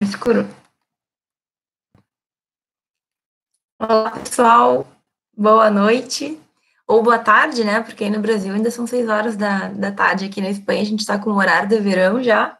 Escuro. 0.00 0.46
Olá, 3.80 4.10
pessoal. 4.10 4.86
Boa 5.34 5.70
noite. 5.70 6.38
Ou 6.86 7.02
boa 7.02 7.18
tarde, 7.18 7.64
né? 7.64 7.80
Porque 7.80 8.04
aí 8.04 8.10
no 8.10 8.20
Brasil 8.20 8.52
ainda 8.52 8.70
são 8.70 8.86
seis 8.86 9.08
horas 9.08 9.36
da, 9.36 9.68
da 9.68 9.90
tarde. 9.90 10.26
Aqui 10.26 10.40
na 10.40 10.50
Espanha 10.50 10.82
a 10.82 10.84
gente 10.84 11.00
está 11.00 11.18
com 11.18 11.30
o 11.30 11.36
horário 11.36 11.68
de 11.68 11.80
verão 11.80 12.22
já. 12.22 12.58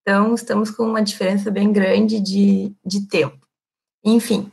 Então, 0.00 0.34
estamos 0.34 0.70
com 0.70 0.82
uma 0.82 1.02
diferença 1.02 1.50
bem 1.50 1.72
grande 1.72 2.20
de, 2.20 2.74
de 2.84 3.06
tempo. 3.06 3.38
Enfim, 4.04 4.50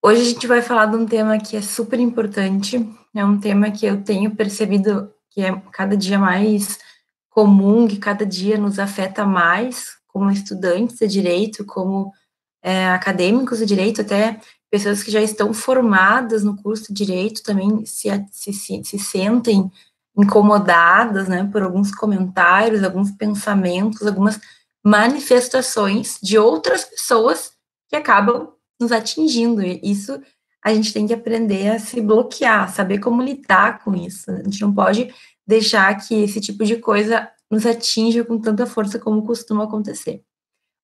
hoje 0.00 0.22
a 0.22 0.24
gente 0.24 0.46
vai 0.46 0.62
falar 0.62 0.86
de 0.86 0.96
um 0.96 1.06
tema 1.06 1.38
que 1.38 1.56
é 1.56 1.62
super 1.62 1.98
importante. 1.98 2.88
É 3.14 3.24
um 3.24 3.40
tema 3.40 3.72
que 3.72 3.84
eu 3.84 4.04
tenho 4.04 4.34
percebido 4.34 5.12
que 5.30 5.42
é 5.42 5.60
cada 5.72 5.96
dia 5.96 6.20
mais 6.20 6.78
comum, 7.28 7.88
que 7.88 7.98
cada 7.98 8.24
dia 8.24 8.56
nos 8.56 8.78
afeta 8.78 9.26
mais, 9.26 9.97
como 10.08 10.30
estudantes 10.30 10.98
de 10.98 11.06
direito, 11.06 11.64
como 11.64 12.12
é, 12.62 12.88
acadêmicos 12.88 13.58
de 13.58 13.66
direito, 13.66 14.00
até 14.00 14.40
pessoas 14.70 15.02
que 15.02 15.10
já 15.10 15.22
estão 15.22 15.54
formadas 15.54 16.44
no 16.44 16.56
curso 16.56 16.92
de 16.92 17.04
direito 17.04 17.42
também 17.42 17.86
se, 17.86 18.08
se, 18.30 18.52
se, 18.52 18.84
se 18.84 18.98
sentem 18.98 19.70
incomodadas, 20.16 21.28
né, 21.28 21.48
por 21.50 21.62
alguns 21.62 21.94
comentários, 21.94 22.82
alguns 22.82 23.10
pensamentos, 23.12 24.06
algumas 24.06 24.40
manifestações 24.84 26.18
de 26.20 26.36
outras 26.36 26.84
pessoas 26.84 27.52
que 27.88 27.96
acabam 27.96 28.48
nos 28.80 28.90
atingindo. 28.90 29.62
E 29.62 29.80
isso 29.82 30.20
a 30.64 30.74
gente 30.74 30.92
tem 30.92 31.06
que 31.06 31.14
aprender 31.14 31.68
a 31.68 31.78
se 31.78 32.00
bloquear, 32.00 32.72
saber 32.72 32.98
como 32.98 33.22
lidar 33.22 33.82
com 33.84 33.94
isso. 33.94 34.30
A 34.30 34.42
gente 34.42 34.60
não 34.60 34.74
pode 34.74 35.14
deixar 35.46 35.94
que 35.94 36.14
esse 36.14 36.40
tipo 36.40 36.64
de 36.64 36.76
coisa 36.76 37.30
nos 37.50 37.66
atinja 37.66 38.24
com 38.24 38.38
tanta 38.38 38.66
força 38.66 38.98
como 38.98 39.24
costuma 39.24 39.64
acontecer. 39.64 40.22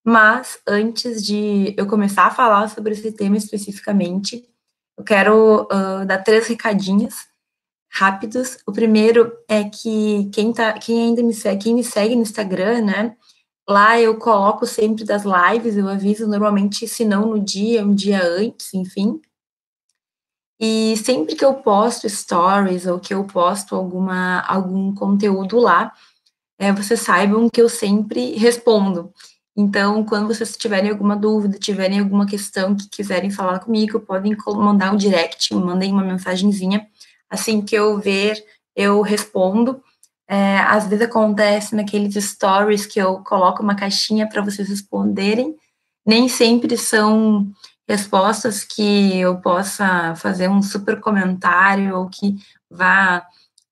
Mas 0.04 0.58
antes 0.66 1.24
de 1.24 1.74
eu 1.76 1.86
começar 1.86 2.26
a 2.26 2.30
falar 2.30 2.68
sobre 2.68 2.92
esse 2.92 3.10
tema 3.12 3.36
especificamente, 3.36 4.44
eu 4.98 5.04
quero 5.04 5.62
uh, 5.62 6.04
dar 6.06 6.18
três 6.18 6.46
recadinhos 6.46 7.14
rápidos. 7.90 8.58
O 8.66 8.72
primeiro 8.72 9.32
é 9.48 9.64
que 9.64 10.28
quem, 10.32 10.52
tá, 10.52 10.72
quem 10.74 11.08
ainda 11.08 11.22
me 11.22 11.32
segue, 11.32 11.64
quem 11.64 11.74
me 11.74 11.84
segue 11.84 12.14
no 12.14 12.22
Instagram, 12.22 12.82
né? 12.82 13.16
Lá 13.68 13.98
eu 13.98 14.18
coloco 14.18 14.66
sempre 14.66 15.04
das 15.04 15.22
lives, 15.24 15.76
eu 15.76 15.88
aviso 15.88 16.26
normalmente, 16.26 16.86
se 16.86 17.04
não 17.04 17.30
no 17.30 17.40
dia, 17.40 17.84
um 17.84 17.94
dia 17.94 18.22
antes, 18.22 18.74
enfim. 18.74 19.20
E 20.60 20.96
sempre 20.98 21.34
que 21.34 21.44
eu 21.44 21.54
posto 21.54 22.08
stories 22.08 22.86
ou 22.86 23.00
que 23.00 23.14
eu 23.14 23.24
posto 23.24 23.74
alguma, 23.74 24.40
algum 24.40 24.94
conteúdo 24.94 25.58
lá, 25.58 25.92
é, 26.58 26.72
vocês 26.72 27.00
saibam 27.00 27.48
que 27.50 27.60
eu 27.60 27.68
sempre 27.68 28.36
respondo. 28.36 29.12
Então, 29.56 30.04
quando 30.04 30.26
vocês 30.26 30.56
tiverem 30.56 30.90
alguma 30.90 31.16
dúvida, 31.16 31.58
tiverem 31.58 32.00
alguma 32.00 32.26
questão 32.26 32.74
que 32.74 32.88
quiserem 32.88 33.30
falar 33.30 33.60
comigo, 33.60 34.00
podem 34.00 34.36
mandar 34.46 34.92
um 34.92 34.96
direct, 34.96 35.54
mandem 35.54 35.92
uma 35.92 36.02
mensagenzinha. 36.02 36.86
Assim 37.30 37.62
que 37.62 37.74
eu 37.74 37.98
ver, 37.98 38.42
eu 38.74 39.00
respondo. 39.00 39.80
É, 40.26 40.58
às 40.58 40.86
vezes 40.86 41.04
acontece 41.04 41.76
naqueles 41.76 42.14
stories 42.14 42.86
que 42.86 43.00
eu 43.00 43.18
coloco 43.18 43.62
uma 43.62 43.76
caixinha 43.76 44.28
para 44.28 44.42
vocês 44.42 44.68
responderem. 44.68 45.54
Nem 46.04 46.28
sempre 46.28 46.76
são 46.76 47.48
respostas 47.88 48.64
que 48.64 49.18
eu 49.18 49.40
possa 49.40 50.14
fazer 50.16 50.48
um 50.48 50.62
super 50.62 51.00
comentário 51.00 51.96
ou 51.96 52.08
que 52.08 52.36
vá 52.70 53.24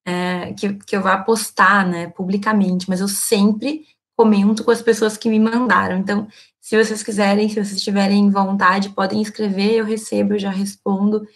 é, 0.07 0.53
que, 0.55 0.75
que 0.75 0.97
eu 0.97 1.03
vá 1.03 1.17
postar, 1.19 1.87
né, 1.87 2.09
publicamente, 2.09 2.89
mas 2.89 3.01
eu 3.01 3.09
sempre 3.09 3.87
comento 4.17 4.65
com 4.65 4.71
as 4.71 4.83
pessoas 4.83 5.17
que 5.17 5.29
me 5.29 5.39
mandaram. 5.39 5.97
Então, 5.99 6.29
se 6.61 6.77
vocês 6.77 7.03
quiserem, 7.03 7.49
se 7.49 7.63
vocês 7.63 7.83
tiverem 7.83 8.31
vontade, 8.31 8.91
podem 8.91 9.21
escrever, 9.21 9.73
eu 9.73 9.85
recebo, 9.85 10.35
eu 10.35 10.39
já 10.39 10.51
respondo, 10.51 11.27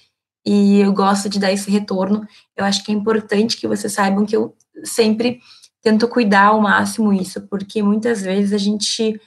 e 0.46 0.80
eu 0.80 0.92
gosto 0.92 1.28
de 1.28 1.40
dar 1.40 1.52
esse 1.52 1.68
retorno. 1.68 2.26
Eu 2.56 2.64
acho 2.64 2.84
que 2.84 2.92
é 2.92 2.94
importante 2.94 3.56
que 3.56 3.66
vocês 3.66 3.92
saibam 3.92 4.24
que 4.24 4.36
eu 4.36 4.54
sempre 4.84 5.40
tento 5.82 6.06
cuidar 6.06 6.46
ao 6.46 6.60
máximo 6.60 7.12
isso, 7.12 7.42
porque 7.48 7.82
muitas 7.82 8.22
vezes 8.22 8.52
a 8.52 8.58
gente 8.58 9.20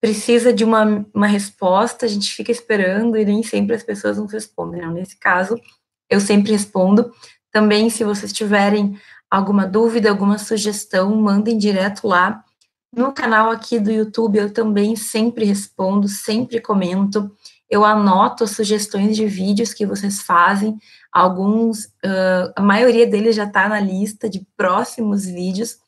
precisa 0.00 0.52
de 0.52 0.64
uma, 0.64 1.04
uma 1.12 1.26
resposta, 1.26 2.06
a 2.06 2.08
gente 2.08 2.32
fica 2.32 2.50
esperando 2.50 3.16
e 3.16 3.24
nem 3.24 3.42
sempre 3.42 3.76
as 3.76 3.82
pessoas 3.82 4.18
nos 4.18 4.32
respondem. 4.32 4.80
Não? 4.80 4.92
Nesse 4.92 5.16
caso, 5.18 5.60
eu 6.08 6.20
sempre 6.20 6.52
respondo. 6.52 7.12
Também, 7.52 7.90
se 7.90 8.04
vocês 8.04 8.32
tiverem 8.32 8.98
alguma 9.30 9.66
dúvida, 9.66 10.10
alguma 10.10 10.38
sugestão, 10.38 11.14
mandem 11.16 11.56
direto 11.56 12.06
lá. 12.06 12.44
No 12.92 13.12
canal 13.12 13.50
aqui 13.50 13.78
do 13.78 13.90
YouTube, 13.90 14.36
eu 14.36 14.52
também 14.52 14.96
sempre 14.96 15.44
respondo, 15.44 16.08
sempre 16.08 16.60
comento. 16.60 17.30
Eu 17.68 17.84
anoto 17.84 18.48
sugestões 18.48 19.14
de 19.14 19.26
vídeos 19.26 19.72
que 19.72 19.86
vocês 19.86 20.20
fazem. 20.20 20.76
Alguns, 21.12 21.84
uh, 21.84 22.52
a 22.56 22.60
maioria 22.60 23.06
deles 23.06 23.36
já 23.36 23.44
está 23.44 23.68
na 23.68 23.78
lista 23.78 24.28
de 24.28 24.44
próximos 24.56 25.24
vídeos. 25.24 25.78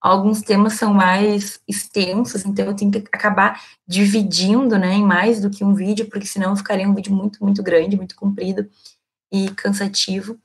Alguns 0.00 0.40
temas 0.40 0.74
são 0.74 0.92
mais 0.92 1.60
extensos, 1.66 2.44
então 2.44 2.66
eu 2.66 2.74
tenho 2.74 2.90
que 2.90 2.98
acabar 3.12 3.60
dividindo, 3.86 4.76
né, 4.76 4.94
em 4.94 5.04
mais 5.04 5.40
do 5.40 5.48
que 5.48 5.64
um 5.64 5.74
vídeo, 5.74 6.08
porque 6.08 6.26
senão 6.26 6.56
ficaria 6.56 6.88
um 6.88 6.94
vídeo 6.94 7.14
muito, 7.14 7.42
muito 7.44 7.62
grande, 7.62 7.96
muito 7.96 8.16
comprido 8.16 8.68
e 9.32 9.48
cansativo. 9.50 10.36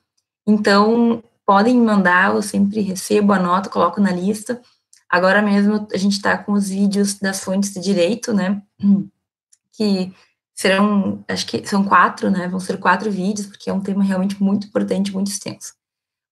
Então, 0.47 1.21
podem 1.45 1.77
mandar, 1.79 2.33
eu 2.33 2.41
sempre 2.41 2.79
recebo, 2.81 3.33
anoto, 3.33 3.69
coloco 3.69 3.99
na 3.99 4.11
lista. 4.11 4.61
Agora 5.09 5.41
mesmo 5.41 5.87
a 5.93 5.97
gente 5.97 6.13
está 6.13 6.37
com 6.37 6.53
os 6.53 6.69
vídeos 6.69 7.15
das 7.19 7.43
fontes 7.43 7.73
de 7.73 7.81
direito, 7.81 8.33
né? 8.33 8.61
Que 9.73 10.11
serão, 10.55 11.23
acho 11.27 11.45
que 11.45 11.63
são 11.67 11.83
quatro, 11.83 12.31
né? 12.31 12.47
Vão 12.47 12.59
ser 12.59 12.79
quatro 12.79 13.11
vídeos, 13.11 13.45
porque 13.45 13.69
é 13.69 13.73
um 13.73 13.79
tema 13.79 14.03
realmente 14.03 14.41
muito 14.41 14.65
importante, 14.65 15.13
muito 15.13 15.29
extenso. 15.29 15.75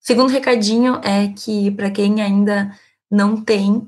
Segundo 0.00 0.30
recadinho 0.30 1.00
é 1.04 1.28
que, 1.28 1.70
para 1.70 1.88
quem 1.88 2.20
ainda 2.20 2.76
não 3.08 3.40
tem, 3.40 3.86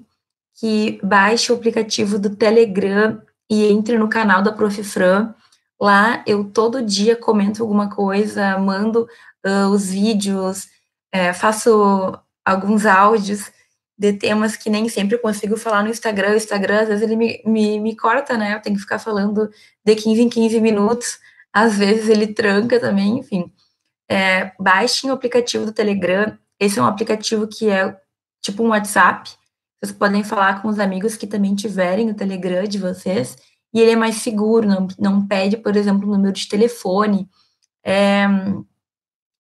que 0.55 1.00
baixe 1.03 1.50
o 1.50 1.56
aplicativo 1.56 2.19
do 2.19 2.37
Telegram 2.37 3.21
e 3.50 3.65
entre 3.66 3.99
no 3.99 4.09
canal 4.09 4.43
da 4.43 4.53
Profifran. 4.53 5.34
Lá 5.81 6.22
eu 6.27 6.45
todo 6.45 6.84
dia 6.84 7.16
comento 7.16 7.62
alguma 7.62 7.89
coisa, 7.89 8.59
mando 8.59 9.09
uh, 9.47 9.69
os 9.69 9.91
vídeos, 9.91 10.69
é, 11.12 11.32
faço 11.32 12.19
alguns 12.44 12.87
áudios 12.87 13.50
de 13.99 14.12
temas 14.12 14.56
que 14.56 14.71
nem 14.71 14.88
sempre 14.88 15.19
consigo 15.19 15.56
falar 15.56 15.82
no 15.82 15.91
Instagram. 15.91 16.32
O 16.32 16.37
Instagram, 16.37 16.82
às 16.82 16.88
vezes, 16.88 17.03
ele 17.03 17.16
me, 17.16 17.43
me, 17.44 17.81
me 17.81 17.97
corta, 17.97 18.37
né? 18.37 18.54
Eu 18.54 18.62
tenho 18.62 18.77
que 18.77 18.82
ficar 18.82 18.98
falando 18.98 19.50
de 19.84 19.94
15 19.97 20.22
em 20.22 20.28
15 20.28 20.60
minutos. 20.60 21.19
Às 21.53 21.77
vezes 21.77 22.09
ele 22.09 22.28
tranca 22.28 22.78
também, 22.78 23.19
enfim. 23.19 23.53
É, 24.09 24.53
baixem 24.59 25.10
o 25.10 25.12
aplicativo 25.12 25.66
do 25.66 25.72
Telegram. 25.72 26.38
Esse 26.60 26.78
é 26.78 26.82
um 26.82 26.87
aplicativo 26.87 27.48
que 27.48 27.69
é 27.69 27.97
tipo 28.41 28.62
um 28.62 28.69
WhatsApp. 28.69 29.31
Vocês 29.81 29.97
podem 29.97 30.22
falar 30.22 30.62
com 30.62 30.69
os 30.69 30.78
amigos 30.78 31.16
que 31.16 31.27
também 31.27 31.54
tiverem 31.54 32.10
o 32.10 32.15
Telegram 32.15 32.65
de 32.65 32.78
vocês. 32.78 33.37
E 33.75 33.81
ele 33.81 33.93
é 33.93 33.97
mais 33.97 34.16
seguro, 34.16 34.66
não, 34.66 34.88
não 34.98 35.27
pede, 35.27 35.56
por 35.56 35.77
exemplo, 35.77 36.09
o 36.09 36.12
número 36.12 36.32
de 36.32 36.48
telefone. 36.48 37.28
É, 37.84 38.27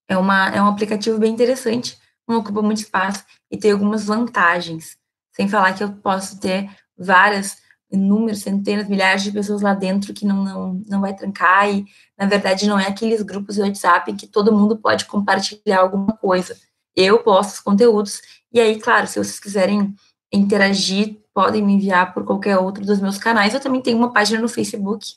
é, 0.08 0.16
uma, 0.16 0.48
é 0.48 0.60
um 0.62 0.66
aplicativo 0.66 1.18
bem 1.18 1.32
interessante, 1.32 1.98
não 2.26 2.38
ocupa 2.38 2.62
muito 2.62 2.78
espaço 2.78 3.24
e 3.50 3.56
tem 3.56 3.70
algumas 3.70 4.04
vantagens. 4.04 4.96
Sem 5.32 5.48
falar 5.48 5.74
que 5.74 5.84
eu 5.84 5.92
posso 5.92 6.40
ter 6.40 6.68
várias, 6.96 7.58
inúmeras, 7.90 8.40
centenas, 8.40 8.88
milhares 8.88 9.22
de 9.22 9.32
pessoas 9.32 9.62
lá 9.62 9.74
dentro 9.74 10.12
que 10.12 10.26
não, 10.26 10.42
não, 10.44 10.82
não 10.86 11.00
vai 11.00 11.14
trancar 11.14 11.70
e, 11.70 11.86
na 12.18 12.26
verdade, 12.26 12.66
não 12.66 12.78
é 12.78 12.86
aqueles 12.86 13.22
grupos 13.22 13.54
de 13.54 13.62
WhatsApp 13.62 14.10
em 14.10 14.16
que 14.16 14.26
todo 14.26 14.52
mundo 14.52 14.76
pode 14.76 15.04
compartilhar 15.06 15.80
alguma 15.80 16.12
coisa. 16.14 16.56
Eu 16.94 17.22
posto 17.22 17.54
os 17.54 17.60
conteúdos 17.60 18.20
e 18.52 18.60
aí, 18.60 18.78
claro, 18.80 19.06
se 19.06 19.18
vocês 19.18 19.38
quiserem 19.38 19.94
interagir, 20.32 21.18
podem 21.32 21.62
me 21.62 21.74
enviar 21.74 22.12
por 22.12 22.24
qualquer 22.24 22.58
outro 22.58 22.84
dos 22.84 23.00
meus 23.00 23.16
canais. 23.16 23.54
Eu 23.54 23.60
também 23.60 23.80
tenho 23.80 23.96
uma 23.96 24.12
página 24.12 24.40
no 24.40 24.48
Facebook, 24.48 25.14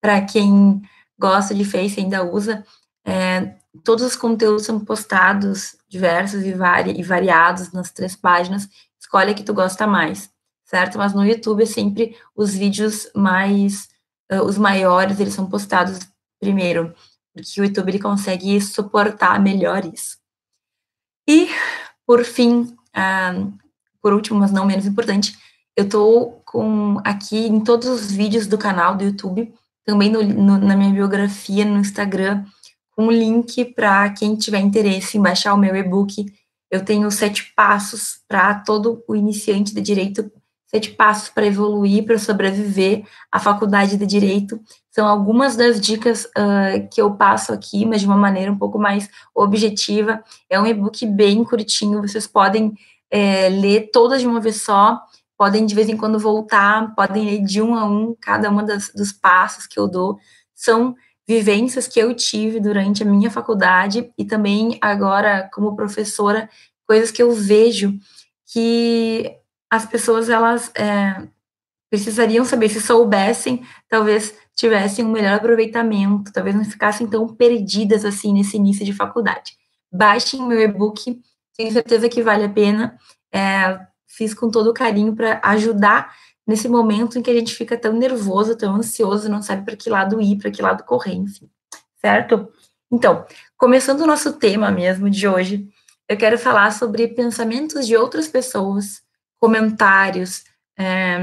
para 0.00 0.20
quem 0.20 0.82
gosta 1.18 1.54
de 1.54 1.64
Face 1.64 1.98
ainda 1.98 2.22
usa. 2.22 2.64
É, 3.04 3.56
todos 3.84 4.04
os 4.04 4.16
conteúdos 4.16 4.64
são 4.64 4.80
postados, 4.80 5.76
diversos 5.88 6.44
e, 6.44 6.52
vari, 6.52 6.98
e 6.98 7.02
variados 7.02 7.72
nas 7.72 7.90
três 7.90 8.14
páginas. 8.14 8.68
Escolhe 9.00 9.30
a 9.30 9.34
que 9.34 9.42
tu 9.42 9.54
gosta 9.54 9.86
mais, 9.86 10.30
certo? 10.64 10.98
Mas 10.98 11.14
no 11.14 11.24
YouTube 11.24 11.62
é 11.62 11.66
sempre 11.66 12.16
os 12.36 12.54
vídeos 12.54 13.10
mais, 13.14 13.88
uh, 14.30 14.42
os 14.42 14.58
maiores, 14.58 15.18
eles 15.20 15.34
são 15.34 15.48
postados 15.48 15.98
primeiro, 16.38 16.94
porque 17.32 17.60
o 17.60 17.64
YouTube 17.64 17.88
ele 17.88 17.98
consegue 17.98 18.60
suportar 18.60 19.40
melhor 19.40 19.84
isso. 19.84 20.18
E, 21.26 21.48
por 22.06 22.24
fim, 22.24 22.76
uh, 22.96 23.52
por 24.00 24.12
último, 24.12 24.40
mas 24.40 24.52
não 24.52 24.66
menos 24.66 24.86
importante, 24.86 25.38
eu 25.74 25.88
tô 25.88 26.42
com 26.44 27.00
aqui 27.04 27.46
em 27.46 27.60
todos 27.62 27.88
os 27.88 28.12
vídeos 28.12 28.46
do 28.46 28.58
canal 28.58 28.96
do 28.96 29.04
YouTube, 29.04 29.54
também 29.84 30.10
no, 30.10 30.22
no, 30.22 30.58
na 30.58 30.76
minha 30.76 30.92
biografia 30.92 31.64
no 31.64 31.78
Instagram, 31.78 32.44
um 32.96 33.10
link 33.10 33.64
para 33.74 34.10
quem 34.10 34.36
tiver 34.36 34.60
interesse 34.60 35.16
em 35.16 35.22
baixar 35.22 35.54
o 35.54 35.58
meu 35.58 35.74
e-book. 35.74 36.26
Eu 36.70 36.84
tenho 36.84 37.10
sete 37.10 37.52
passos 37.54 38.20
para 38.28 38.54
todo 38.54 39.02
o 39.06 39.14
iniciante 39.14 39.74
de 39.74 39.80
direito 39.80 40.30
sete 40.74 40.90
passos 40.92 41.28
para 41.28 41.46
evoluir, 41.46 42.04
para 42.04 42.18
sobreviver 42.18 43.04
à 43.30 43.38
faculdade 43.38 43.98
de 43.98 44.06
direito. 44.06 44.58
São 44.90 45.06
algumas 45.06 45.54
das 45.54 45.78
dicas 45.78 46.24
uh, 46.24 46.88
que 46.90 47.00
eu 47.00 47.14
passo 47.14 47.52
aqui, 47.52 47.84
mas 47.84 48.00
de 48.00 48.06
uma 48.06 48.16
maneira 48.16 48.50
um 48.50 48.56
pouco 48.56 48.78
mais 48.78 49.08
objetiva. 49.34 50.24
É 50.48 50.58
um 50.58 50.66
e-book 50.66 51.04
bem 51.06 51.44
curtinho, 51.44 52.00
vocês 52.00 52.26
podem 52.26 52.72
é, 53.10 53.50
ler 53.50 53.90
todas 53.92 54.22
de 54.22 54.26
uma 54.26 54.40
vez 54.40 54.62
só, 54.62 54.98
podem 55.36 55.66
de 55.66 55.74
vez 55.74 55.90
em 55.90 55.96
quando 55.96 56.18
voltar, 56.18 56.94
podem 56.94 57.26
ler 57.26 57.44
de 57.44 57.60
um 57.60 57.74
a 57.74 57.84
um 57.84 58.16
cada 58.18 58.48
uma 58.48 58.62
das, 58.62 58.90
dos 58.94 59.12
passos 59.12 59.66
que 59.66 59.78
eu 59.78 59.86
dou. 59.86 60.18
São 60.54 60.94
vivências 61.26 61.86
que 61.86 62.00
eu 62.00 62.14
tive 62.14 62.60
durante 62.60 63.02
a 63.02 63.06
minha 63.06 63.30
faculdade 63.30 64.12
e 64.18 64.24
também 64.24 64.78
agora 64.80 65.48
como 65.52 65.76
professora, 65.76 66.48
coisas 66.86 67.10
que 67.10 67.22
eu 67.22 67.32
vejo 67.32 67.98
que 68.46 69.34
as 69.70 69.86
pessoas 69.86 70.28
elas 70.28 70.70
é, 70.74 71.26
precisariam 71.88 72.44
saber 72.44 72.68
se 72.68 72.80
soubessem, 72.80 73.64
talvez 73.88 74.34
tivessem 74.54 75.04
um 75.04 75.10
melhor 75.10 75.34
aproveitamento, 75.34 76.32
talvez 76.32 76.54
não 76.54 76.64
ficassem 76.64 77.06
tão 77.06 77.26
perdidas 77.28 78.04
assim 78.04 78.34
nesse 78.34 78.56
início 78.56 78.84
de 78.84 78.92
faculdade. 78.92 79.56
Baixem 79.90 80.46
meu 80.46 80.60
e-book, 80.60 81.20
tenho 81.56 81.72
certeza 81.72 82.08
que 82.08 82.22
vale 82.22 82.44
a 82.44 82.48
pena. 82.48 82.98
É, 83.32 83.78
fiz 84.06 84.34
com 84.34 84.50
todo 84.50 84.74
carinho 84.74 85.14
para 85.14 85.40
ajudar 85.42 86.14
nesse 86.46 86.68
momento 86.68 87.18
em 87.18 87.22
que 87.22 87.30
a 87.30 87.34
gente 87.34 87.54
fica 87.54 87.76
tão 87.76 87.92
nervoso, 87.92 88.56
tão 88.56 88.76
ansioso, 88.76 89.28
não 89.28 89.42
sabe 89.42 89.64
para 89.64 89.76
que 89.76 89.88
lado 89.88 90.20
ir, 90.20 90.38
para 90.38 90.50
que 90.50 90.62
lado 90.62 90.84
correr, 90.84 91.14
enfim. 91.14 91.48
Certo? 91.96 92.48
Então, 92.90 93.24
começando 93.56 94.00
o 94.00 94.06
nosso 94.06 94.34
tema 94.34 94.70
mesmo 94.70 95.08
de 95.08 95.26
hoje, 95.26 95.68
eu 96.08 96.16
quero 96.16 96.38
falar 96.38 96.72
sobre 96.72 97.08
pensamentos 97.08 97.86
de 97.86 97.96
outras 97.96 98.28
pessoas 98.28 99.02
comentários, 99.38 100.44
é, 100.78 101.18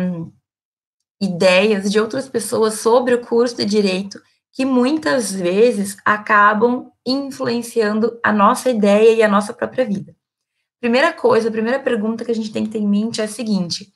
ideias 1.21 1.91
de 1.91 1.99
outras 1.99 2.27
pessoas 2.27 2.75
sobre 2.75 3.13
o 3.13 3.21
curso 3.21 3.57
de 3.57 3.65
direito 3.65 4.21
que 4.51 4.65
muitas 4.65 5.31
vezes 5.31 5.97
acabam 6.03 6.91
influenciando 7.05 8.19
a 8.23 8.31
nossa 8.31 8.69
ideia 8.69 9.13
e 9.13 9.21
a 9.21 9.27
nossa 9.27 9.53
própria 9.53 9.85
vida. 9.85 10.15
Primeira 10.79 11.13
coisa, 11.13 11.49
a 11.49 11.51
primeira 11.51 11.79
pergunta 11.79 12.25
que 12.25 12.31
a 12.31 12.35
gente 12.35 12.51
tem 12.51 12.65
que 12.65 12.71
ter 12.71 12.79
em 12.79 12.87
mente 12.87 13.21
é 13.21 13.25
a 13.25 13.27
seguinte: 13.27 13.91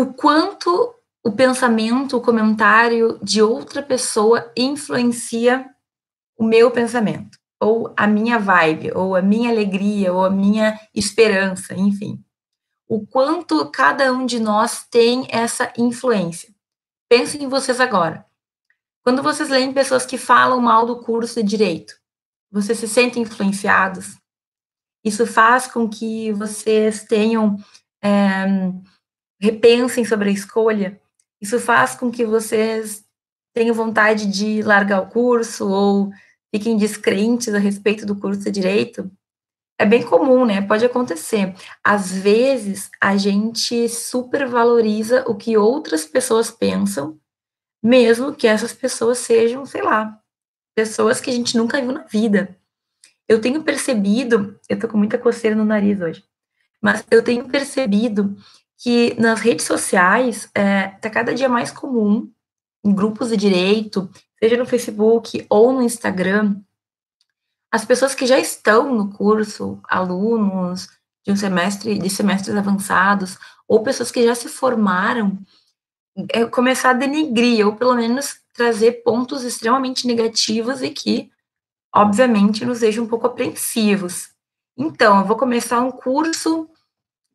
o 0.00 0.12
quanto 0.12 0.94
o 1.24 1.32
pensamento, 1.32 2.16
o 2.16 2.20
comentário 2.20 3.18
de 3.22 3.42
outra 3.42 3.82
pessoa 3.82 4.50
influencia 4.56 5.68
o 6.36 6.44
meu 6.44 6.70
pensamento, 6.70 7.38
ou 7.60 7.92
a 7.96 8.06
minha 8.06 8.38
vibe, 8.38 8.92
ou 8.94 9.16
a 9.16 9.22
minha 9.22 9.50
alegria, 9.50 10.12
ou 10.12 10.24
a 10.24 10.30
minha 10.30 10.78
esperança, 10.94 11.74
enfim 11.74 12.22
o 12.88 13.06
quanto 13.06 13.70
cada 13.70 14.10
um 14.12 14.24
de 14.24 14.40
nós 14.40 14.86
tem 14.90 15.26
essa 15.30 15.70
influência. 15.76 16.52
Pensem 17.08 17.44
em 17.44 17.48
vocês 17.48 17.80
agora. 17.80 18.24
Quando 19.04 19.22
vocês 19.22 19.50
leem 19.50 19.72
pessoas 19.72 20.06
que 20.06 20.16
falam 20.16 20.60
mal 20.60 20.86
do 20.86 21.00
curso 21.00 21.42
de 21.42 21.48
direito, 21.48 21.94
vocês 22.50 22.78
se 22.78 22.88
sentem 22.88 23.22
influenciados? 23.22 24.16
Isso 25.04 25.26
faz 25.26 25.66
com 25.66 25.88
que 25.88 26.32
vocês 26.32 27.04
tenham 27.04 27.56
é, 28.02 28.46
repensem 29.40 30.04
sobre 30.04 30.30
a 30.30 30.32
escolha. 30.32 31.00
Isso 31.40 31.58
faz 31.60 31.94
com 31.94 32.10
que 32.10 32.24
vocês 32.24 33.04
tenham 33.54 33.74
vontade 33.74 34.26
de 34.26 34.62
largar 34.62 35.00
o 35.00 35.08
curso 35.08 35.68
ou 35.68 36.10
fiquem 36.54 36.76
descrentes 36.76 37.54
a 37.54 37.58
respeito 37.58 38.04
do 38.04 38.16
curso 38.16 38.42
de 38.42 38.50
direito 38.50 39.10
é 39.78 39.86
bem 39.86 40.02
comum, 40.02 40.44
né? 40.44 40.60
Pode 40.60 40.84
acontecer. 40.84 41.54
Às 41.84 42.10
vezes, 42.10 42.90
a 43.00 43.16
gente 43.16 43.88
supervaloriza 43.88 45.24
o 45.28 45.36
que 45.36 45.56
outras 45.56 46.04
pessoas 46.04 46.50
pensam, 46.50 47.18
mesmo 47.80 48.34
que 48.34 48.48
essas 48.48 48.72
pessoas 48.72 49.18
sejam, 49.18 49.64
sei 49.64 49.82
lá, 49.82 50.20
pessoas 50.74 51.20
que 51.20 51.30
a 51.30 51.32
gente 51.32 51.56
nunca 51.56 51.80
viu 51.80 51.92
na 51.92 52.02
vida. 52.02 52.56
Eu 53.28 53.40
tenho 53.40 53.62
percebido, 53.62 54.58
eu 54.68 54.78
tô 54.78 54.88
com 54.88 54.98
muita 54.98 55.16
coceira 55.16 55.54
no 55.54 55.64
nariz 55.64 56.00
hoje, 56.00 56.24
mas 56.82 57.04
eu 57.10 57.22
tenho 57.22 57.48
percebido 57.48 58.36
que 58.78 59.14
nas 59.20 59.40
redes 59.40 59.66
sociais 59.66 60.48
é, 60.54 60.88
tá 60.88 61.10
cada 61.10 61.34
dia 61.34 61.48
mais 61.48 61.70
comum, 61.70 62.30
em 62.84 62.94
grupos 62.94 63.30
de 63.30 63.36
direito, 63.36 64.08
seja 64.38 64.56
no 64.56 64.64
Facebook 64.64 65.44
ou 65.50 65.72
no 65.72 65.82
Instagram, 65.82 66.56
as 67.70 67.84
pessoas 67.84 68.14
que 68.14 68.26
já 68.26 68.38
estão 68.38 68.94
no 68.94 69.10
curso, 69.10 69.80
alunos 69.84 70.88
de 71.26 71.32
um 71.32 71.36
semestre, 71.36 71.98
de 71.98 72.08
semestres 72.08 72.56
avançados, 72.56 73.36
ou 73.66 73.82
pessoas 73.82 74.10
que 74.10 74.24
já 74.24 74.34
se 74.34 74.48
formaram, 74.48 75.38
é 76.30 76.46
começar 76.46 76.90
a 76.90 76.94
denegrir, 76.94 77.66
ou 77.66 77.76
pelo 77.76 77.94
menos 77.94 78.40
trazer 78.54 79.02
pontos 79.02 79.44
extremamente 79.44 80.06
negativos 80.06 80.82
e 80.82 80.90
que, 80.90 81.30
obviamente, 81.94 82.64
nos 82.64 82.80
deixam 82.80 83.04
um 83.04 83.08
pouco 83.08 83.26
apreensivos. 83.26 84.30
Então, 84.76 85.20
eu 85.20 85.26
vou 85.26 85.36
começar 85.36 85.80
um 85.80 85.90
curso, 85.90 86.68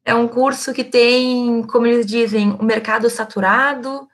é 0.06 0.14
um 0.14 0.28
curso 0.28 0.74
que 0.74 0.84
tem, 0.84 1.64
como 1.64 1.88
eles 1.88 2.06
dizem, 2.06 2.52
o 2.52 2.62
um 2.62 2.66
mercado 2.66 3.10
saturado, 3.10 4.08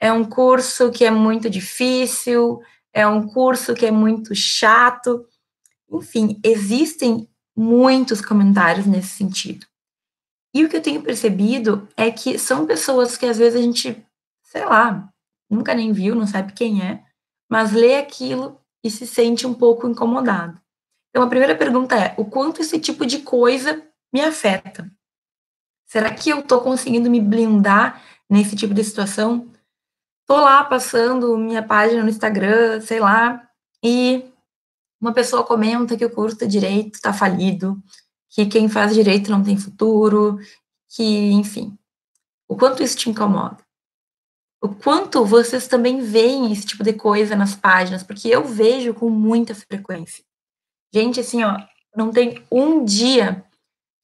é 0.00 0.12
um 0.12 0.24
curso 0.24 0.90
que 0.90 1.04
é 1.04 1.10
muito 1.10 1.48
difícil, 1.48 2.60
é 2.92 3.06
um 3.06 3.26
curso 3.26 3.74
que 3.74 3.86
é 3.86 3.90
muito 3.90 4.34
chato. 4.34 5.26
Enfim, 5.90 6.40
existem 6.42 7.28
muitos 7.56 8.20
comentários 8.20 8.86
nesse 8.86 9.08
sentido. 9.08 9.66
E 10.54 10.64
o 10.64 10.68
que 10.68 10.76
eu 10.76 10.82
tenho 10.82 11.02
percebido 11.02 11.88
é 11.96 12.10
que 12.10 12.38
são 12.38 12.66
pessoas 12.66 13.16
que 13.16 13.26
às 13.26 13.38
vezes 13.38 13.60
a 13.60 13.62
gente, 13.62 14.04
sei 14.42 14.64
lá, 14.64 15.08
nunca 15.48 15.74
nem 15.74 15.92
viu, 15.92 16.14
não 16.14 16.26
sabe 16.26 16.52
quem 16.52 16.82
é, 16.82 17.02
mas 17.48 17.72
lê 17.72 17.96
aquilo 17.96 18.60
e 18.82 18.90
se 18.90 19.06
sente 19.06 19.46
um 19.46 19.54
pouco 19.54 19.88
incomodado. 19.88 20.60
Então 21.10 21.22
a 21.22 21.28
primeira 21.28 21.54
pergunta 21.54 21.94
é: 21.94 22.14
o 22.16 22.24
quanto 22.24 22.60
esse 22.60 22.78
tipo 22.78 23.06
de 23.06 23.20
coisa 23.20 23.82
me 24.12 24.20
afeta? 24.20 24.90
Será 25.86 26.12
que 26.12 26.30
eu 26.30 26.40
estou 26.40 26.60
conseguindo 26.60 27.08
me 27.08 27.20
blindar 27.20 28.02
nesse 28.28 28.56
tipo 28.56 28.74
de 28.74 28.82
situação? 28.82 29.48
Tô 30.26 30.36
lá 30.36 30.64
passando 30.64 31.38
minha 31.38 31.62
página 31.62 32.02
no 32.02 32.10
Instagram, 32.10 32.80
sei 32.80 32.98
lá, 32.98 33.48
e 33.82 34.24
uma 35.00 35.12
pessoa 35.12 35.44
comenta 35.44 35.96
que 35.96 36.04
o 36.04 36.10
curso 36.10 36.38
de 36.38 36.46
direito 36.48 36.96
está 36.96 37.12
falido, 37.12 37.80
que 38.28 38.46
quem 38.46 38.68
faz 38.68 38.92
direito 38.92 39.30
não 39.30 39.44
tem 39.44 39.56
futuro, 39.56 40.38
que, 40.88 41.30
enfim, 41.30 41.78
o 42.48 42.56
quanto 42.56 42.82
isso 42.82 42.96
te 42.96 43.08
incomoda. 43.08 43.58
O 44.60 44.68
quanto 44.68 45.24
vocês 45.24 45.68
também 45.68 46.00
veem 46.00 46.50
esse 46.50 46.66
tipo 46.66 46.82
de 46.82 46.92
coisa 46.92 47.36
nas 47.36 47.54
páginas, 47.54 48.02
porque 48.02 48.28
eu 48.28 48.44
vejo 48.44 48.92
com 48.94 49.08
muita 49.08 49.54
frequência. 49.54 50.24
Gente, 50.92 51.20
assim, 51.20 51.44
ó, 51.44 51.56
não 51.94 52.10
tem 52.10 52.44
um 52.50 52.84
dia 52.84 53.44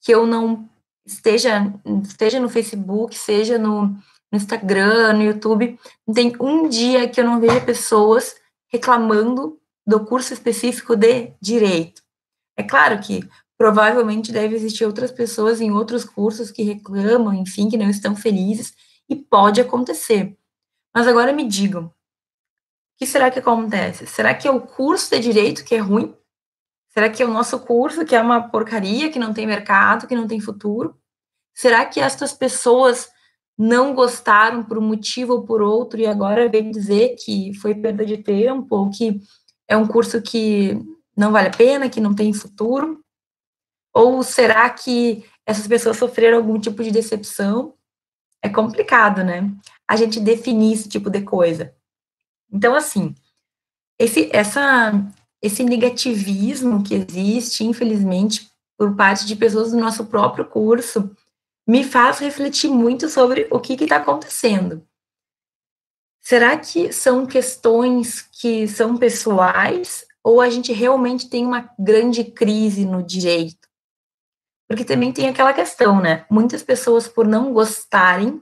que 0.01 0.13
eu 0.13 0.25
não 0.25 0.69
esteja, 1.05 1.73
esteja 2.03 2.39
no 2.39 2.49
Facebook, 2.49 3.17
seja 3.17 3.57
no, 3.57 3.87
no 3.87 4.37
Instagram, 4.37 5.13
no 5.13 5.23
YouTube, 5.23 5.79
não 6.07 6.13
tem 6.13 6.33
um 6.39 6.67
dia 6.67 7.07
que 7.07 7.19
eu 7.19 7.25
não 7.25 7.39
veja 7.39 7.61
pessoas 7.61 8.35
reclamando 8.67 9.59
do 9.85 10.03
curso 10.05 10.33
específico 10.33 10.95
de 10.95 11.33
direito. 11.41 12.01
É 12.57 12.63
claro 12.63 12.99
que 12.99 13.27
provavelmente 13.57 14.31
deve 14.31 14.55
existir 14.55 14.85
outras 14.85 15.11
pessoas 15.11 15.61
em 15.61 15.71
outros 15.71 16.03
cursos 16.03 16.51
que 16.51 16.63
reclamam, 16.63 17.33
enfim, 17.33 17.69
que 17.69 17.77
não 17.77 17.89
estão 17.89 18.15
felizes, 18.15 18.73
e 19.07 19.15
pode 19.15 19.61
acontecer. 19.61 20.37
Mas 20.93 21.07
agora 21.07 21.33
me 21.33 21.47
digam, 21.47 21.85
o 21.85 21.91
que 22.97 23.05
será 23.05 23.29
que 23.29 23.39
acontece? 23.39 24.05
Será 24.05 24.33
que 24.33 24.47
é 24.47 24.51
o 24.51 24.61
curso 24.61 25.11
de 25.11 25.19
direito 25.19 25.63
que 25.63 25.75
é 25.75 25.79
ruim? 25.79 26.15
Será 26.93 27.09
que 27.09 27.23
é 27.23 27.25
o 27.25 27.33
nosso 27.33 27.59
curso 27.59 28.05
que 28.05 28.15
é 28.15 28.21
uma 28.21 28.49
porcaria, 28.49 29.11
que 29.11 29.17
não 29.17 29.33
tem 29.33 29.47
mercado, 29.47 30.07
que 30.07 30.15
não 30.15 30.27
tem 30.27 30.39
futuro? 30.39 30.95
Será 31.51 31.85
que 31.85 31.99
estas 31.99 32.33
pessoas 32.33 33.09
não 33.57 33.95
gostaram 33.95 34.63
por 34.63 34.77
um 34.77 34.87
motivo 34.87 35.33
ou 35.33 35.43
por 35.43 35.61
outro 35.61 35.99
e 35.99 36.05
agora 36.05 36.47
vem 36.47 36.69
dizer 36.69 37.15
que 37.23 37.51
foi 37.55 37.73
perda 37.73 38.05
de 38.05 38.17
tempo 38.17 38.75
ou 38.75 38.89
que 38.91 39.19
é 39.67 39.75
um 39.75 39.87
curso 39.87 40.21
que 40.21 40.79
não 41.17 41.31
vale 41.31 41.47
a 41.47 41.57
pena, 41.57 41.89
que 41.89 41.99
não 41.99 42.13
tem 42.13 42.31
futuro? 42.31 43.03
Ou 43.91 44.21
será 44.21 44.69
que 44.69 45.25
essas 45.47 45.67
pessoas 45.67 45.97
sofreram 45.97 46.37
algum 46.37 46.59
tipo 46.59 46.83
de 46.83 46.91
decepção? 46.91 47.73
É 48.39 48.49
complicado, 48.49 49.23
né? 49.23 49.51
A 49.87 49.95
gente 49.95 50.19
definir 50.19 50.73
esse 50.73 50.89
tipo 50.89 51.09
de 51.09 51.21
coisa. 51.21 51.73
Então, 52.51 52.75
assim, 52.75 53.15
esse, 53.97 54.29
essa, 54.31 54.91
esse 55.43 55.61
negativismo 55.61 56.81
que 56.81 56.95
existe, 56.95 57.65
infelizmente, 57.65 58.49
por 58.77 58.95
parte 58.95 59.25
de 59.25 59.35
pessoas 59.35 59.71
do 59.71 59.77
nosso 59.77 60.05
próprio 60.05 60.45
curso, 60.45 61.13
me 61.67 61.83
faz 61.83 62.19
refletir 62.19 62.69
muito 62.69 63.09
sobre 63.09 63.47
o 63.51 63.59
que 63.59 63.73
está 63.73 63.97
acontecendo. 63.97 64.87
Será 66.21 66.57
que 66.57 66.93
são 66.93 67.25
questões 67.25 68.21
que 68.21 68.65
são 68.69 68.95
pessoais 68.95 70.05
ou 70.23 70.39
a 70.39 70.49
gente 70.49 70.71
realmente 70.71 71.29
tem 71.29 71.45
uma 71.45 71.69
grande 71.77 72.23
crise 72.23 72.85
no 72.85 73.03
direito? 73.03 73.67
Porque 74.69 74.85
também 74.85 75.11
tem 75.11 75.27
aquela 75.27 75.53
questão, 75.53 76.01
né? 76.01 76.25
Muitas 76.29 76.63
pessoas, 76.63 77.05
por 77.05 77.27
não 77.27 77.51
gostarem, 77.51 78.41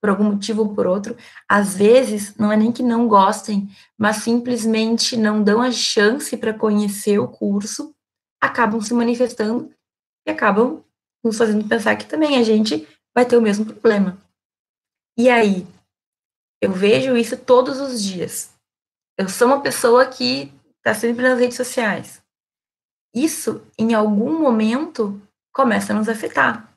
por 0.00 0.10
algum 0.10 0.24
motivo 0.24 0.62
ou 0.62 0.74
por 0.74 0.86
outro, 0.86 1.16
às 1.48 1.74
vezes 1.74 2.36
não 2.36 2.52
é 2.52 2.56
nem 2.56 2.70
que 2.70 2.82
não 2.82 3.08
gostem, 3.08 3.68
mas 3.96 4.16
simplesmente 4.18 5.16
não 5.16 5.42
dão 5.42 5.60
a 5.60 5.72
chance 5.72 6.36
para 6.36 6.54
conhecer 6.54 7.18
o 7.18 7.28
curso, 7.28 7.94
acabam 8.40 8.80
se 8.80 8.94
manifestando 8.94 9.72
e 10.26 10.30
acabam 10.30 10.84
nos 11.24 11.36
fazendo 11.36 11.68
pensar 11.68 11.96
que 11.96 12.06
também 12.06 12.38
a 12.38 12.42
gente 12.42 12.86
vai 13.14 13.24
ter 13.24 13.36
o 13.36 13.42
mesmo 13.42 13.66
problema. 13.66 14.16
E 15.16 15.28
aí, 15.28 15.66
eu 16.60 16.72
vejo 16.72 17.16
isso 17.16 17.36
todos 17.36 17.80
os 17.80 18.02
dias. 18.02 18.50
Eu 19.16 19.28
sou 19.28 19.48
uma 19.48 19.60
pessoa 19.60 20.06
que 20.06 20.52
está 20.76 20.94
sempre 20.94 21.28
nas 21.28 21.38
redes 21.38 21.56
sociais. 21.56 22.22
Isso, 23.14 23.62
em 23.76 23.94
algum 23.94 24.38
momento, 24.38 25.20
começa 25.52 25.92
a 25.92 25.96
nos 25.96 26.08
afetar. 26.08 26.72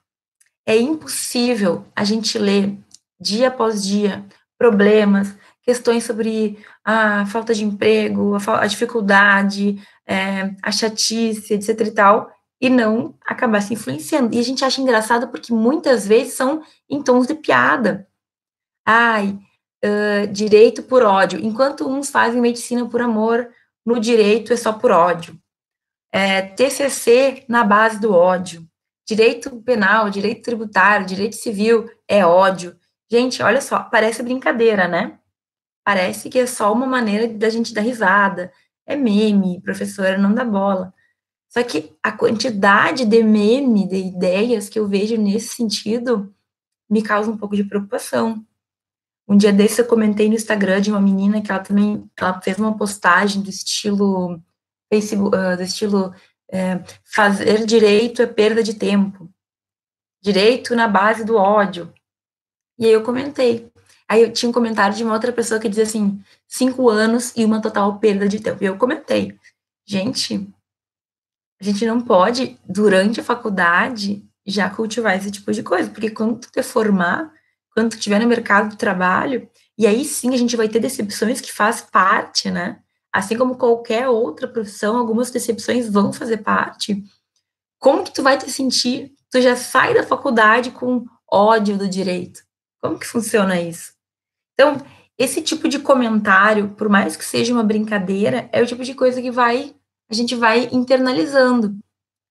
É 0.65 0.75
impossível 0.77 1.85
a 1.95 2.03
gente 2.03 2.37
ler 2.39 2.77
dia 3.21 3.49
após 3.49 3.83
dia 3.83 4.25
problemas, 4.57 5.35
questões 5.63 6.03
sobre 6.03 6.57
a 6.83 7.25
falta 7.27 7.53
de 7.53 7.63
emprego, 7.63 8.35
a, 8.35 8.61
a 8.61 8.67
dificuldade, 8.67 9.81
é, 10.05 10.53
a 10.61 10.71
chatice, 10.71 11.53
etc 11.53 11.79
e 11.81 11.91
tal, 11.91 12.31
e 12.59 12.69
não 12.69 13.15
acabar 13.25 13.61
se 13.61 13.73
influenciando. 13.73 14.35
E 14.35 14.39
a 14.39 14.43
gente 14.43 14.63
acha 14.63 14.81
engraçado 14.81 15.27
porque 15.29 15.53
muitas 15.53 16.05
vezes 16.05 16.33
são 16.33 16.61
em 16.89 17.01
tons 17.01 17.25
de 17.27 17.35
piada. 17.35 18.07
Ai, 18.85 19.39
uh, 19.83 20.27
direito 20.31 20.83
por 20.83 21.03
ódio. 21.03 21.39
Enquanto 21.43 21.87
uns 21.87 22.09
fazem 22.09 22.41
medicina 22.41 22.87
por 22.87 23.01
amor, 23.01 23.49
no 23.85 23.99
direito 23.99 24.53
é 24.53 24.57
só 24.57 24.73
por 24.73 24.91
ódio. 24.91 25.35
É, 26.11 26.41
TCC 26.41 27.45
na 27.47 27.63
base 27.63 27.99
do 27.99 28.13
ódio. 28.13 28.67
Direito 29.07 29.49
penal, 29.61 30.09
direito 30.09 30.43
tributário, 30.43 31.05
direito 31.05 31.35
civil 31.35 31.89
é 32.07 32.25
ódio. 32.25 32.75
Gente, 33.11 33.43
olha 33.43 33.59
só, 33.59 33.83
parece 33.83 34.23
brincadeira, 34.23 34.87
né? 34.87 35.19
Parece 35.83 36.29
que 36.29 36.39
é 36.39 36.45
só 36.45 36.71
uma 36.71 36.87
maneira 36.87 37.27
da 37.27 37.49
gente 37.49 37.73
dar 37.73 37.81
risada. 37.81 38.53
É 38.85 38.95
meme, 38.95 39.59
professora 39.61 40.17
não 40.17 40.33
dá 40.33 40.45
bola. 40.45 40.93
Só 41.49 41.61
que 41.61 41.93
a 42.01 42.13
quantidade 42.13 43.03
de 43.03 43.21
meme, 43.21 43.85
de 43.85 43.97
ideias 43.97 44.69
que 44.69 44.79
eu 44.79 44.87
vejo 44.87 45.17
nesse 45.17 45.49
sentido, 45.55 46.33
me 46.89 47.01
causa 47.01 47.29
um 47.29 47.37
pouco 47.37 47.53
de 47.53 47.65
preocupação. 47.65 48.45
Um 49.27 49.35
dia 49.35 49.51
desse 49.51 49.81
eu 49.81 49.85
comentei 49.85 50.29
no 50.29 50.35
Instagram 50.35 50.79
de 50.79 50.89
uma 50.89 51.01
menina 51.01 51.41
que 51.41 51.51
ela 51.51 51.59
também 51.59 52.09
ela 52.17 52.39
fez 52.41 52.57
uma 52.57 52.77
postagem 52.77 53.41
do 53.41 53.49
estilo 53.49 54.41
Facebook, 54.89 55.35
uh, 55.35 55.57
do 55.57 55.63
estilo 55.63 56.15
é, 56.49 56.81
fazer 57.03 57.65
direito 57.65 58.21
é 58.21 58.25
perda 58.25 58.63
de 58.63 58.73
tempo. 58.73 59.29
Direito 60.21 60.73
na 60.77 60.87
base 60.87 61.25
do 61.25 61.35
ódio. 61.35 61.93
E 62.81 62.85
aí 62.87 62.91
eu 62.93 63.03
comentei. 63.03 63.71
Aí 64.09 64.23
eu 64.23 64.33
tinha 64.33 64.49
um 64.49 64.51
comentário 64.51 64.95
de 64.95 65.03
uma 65.03 65.13
outra 65.13 65.31
pessoa 65.31 65.59
que 65.59 65.69
dizia 65.69 65.83
assim, 65.83 66.19
cinco 66.47 66.89
anos 66.89 67.31
e 67.37 67.45
uma 67.45 67.61
total 67.61 67.99
perda 67.99 68.27
de 68.27 68.39
tempo. 68.39 68.63
E 68.63 68.65
eu 68.65 68.75
comentei, 68.75 69.37
gente, 69.85 70.49
a 71.61 71.63
gente 71.63 71.85
não 71.85 72.01
pode, 72.01 72.59
durante 72.67 73.19
a 73.19 73.23
faculdade, 73.23 74.25
já 74.43 74.67
cultivar 74.67 75.15
esse 75.15 75.29
tipo 75.29 75.51
de 75.51 75.61
coisa, 75.61 75.91
porque 75.91 76.09
quando 76.09 76.39
tu 76.39 76.51
te 76.51 76.63
formar, 76.63 77.31
quando 77.71 77.91
tu 77.91 77.97
estiver 77.97 78.19
no 78.19 78.27
mercado 78.27 78.71
de 78.71 78.77
trabalho, 78.77 79.47
e 79.77 79.85
aí 79.85 80.03
sim 80.03 80.33
a 80.33 80.37
gente 80.37 80.57
vai 80.57 80.67
ter 80.67 80.79
decepções 80.79 81.39
que 81.39 81.53
faz 81.53 81.81
parte, 81.81 82.49
né? 82.49 82.79
Assim 83.13 83.37
como 83.37 83.57
qualquer 83.57 84.07
outra 84.07 84.47
profissão, 84.47 84.97
algumas 84.97 85.29
decepções 85.29 85.87
vão 85.87 86.11
fazer 86.11 86.37
parte. 86.37 87.03
Como 87.77 88.03
que 88.03 88.11
tu 88.11 88.23
vai 88.23 88.39
te 88.39 88.49
sentir? 88.49 89.13
Tu 89.29 89.39
já 89.39 89.55
sai 89.55 89.93
da 89.93 90.01
faculdade 90.01 90.71
com 90.71 91.05
ódio 91.31 91.77
do 91.77 91.87
direito. 91.87 92.41
Como 92.81 92.97
que 92.97 93.05
funciona 93.05 93.61
isso? 93.61 93.93
Então, 94.53 94.77
esse 95.17 95.41
tipo 95.41 95.69
de 95.69 95.79
comentário, 95.79 96.69
por 96.69 96.89
mais 96.89 97.15
que 97.15 97.23
seja 97.23 97.53
uma 97.53 97.63
brincadeira, 97.63 98.49
é 98.51 98.61
o 98.61 98.65
tipo 98.65 98.83
de 98.83 98.93
coisa 98.93 99.21
que 99.21 99.31
vai 99.31 99.75
a 100.11 100.13
gente 100.13 100.35
vai 100.35 100.67
internalizando. 100.73 101.73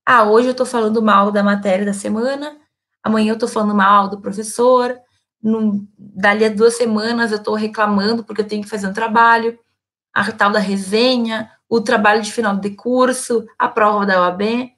Ah, 0.04 0.24
hoje 0.24 0.48
eu 0.48 0.54
tô 0.54 0.66
falando 0.66 1.00
mal 1.00 1.32
da 1.32 1.42
matéria 1.42 1.86
da 1.86 1.94
semana, 1.94 2.58
amanhã 3.02 3.32
eu 3.32 3.38
tô 3.38 3.48
falando 3.48 3.74
mal 3.74 4.06
do 4.06 4.20
professor, 4.20 4.98
num, 5.42 5.88
dali 5.98 6.44
a 6.44 6.50
duas 6.50 6.74
semanas 6.74 7.32
eu 7.32 7.38
estou 7.38 7.54
reclamando 7.54 8.22
porque 8.22 8.42
eu 8.42 8.46
tenho 8.46 8.62
que 8.62 8.68
fazer 8.68 8.86
um 8.86 8.92
trabalho, 8.92 9.58
a 10.12 10.30
tal 10.30 10.50
da 10.50 10.58
resenha, 10.58 11.50
o 11.70 11.80
trabalho 11.80 12.20
de 12.20 12.30
final 12.30 12.54
de 12.54 12.70
curso, 12.70 13.46
a 13.58 13.66
prova 13.66 14.04
da 14.04 14.20
OAB. 14.20 14.70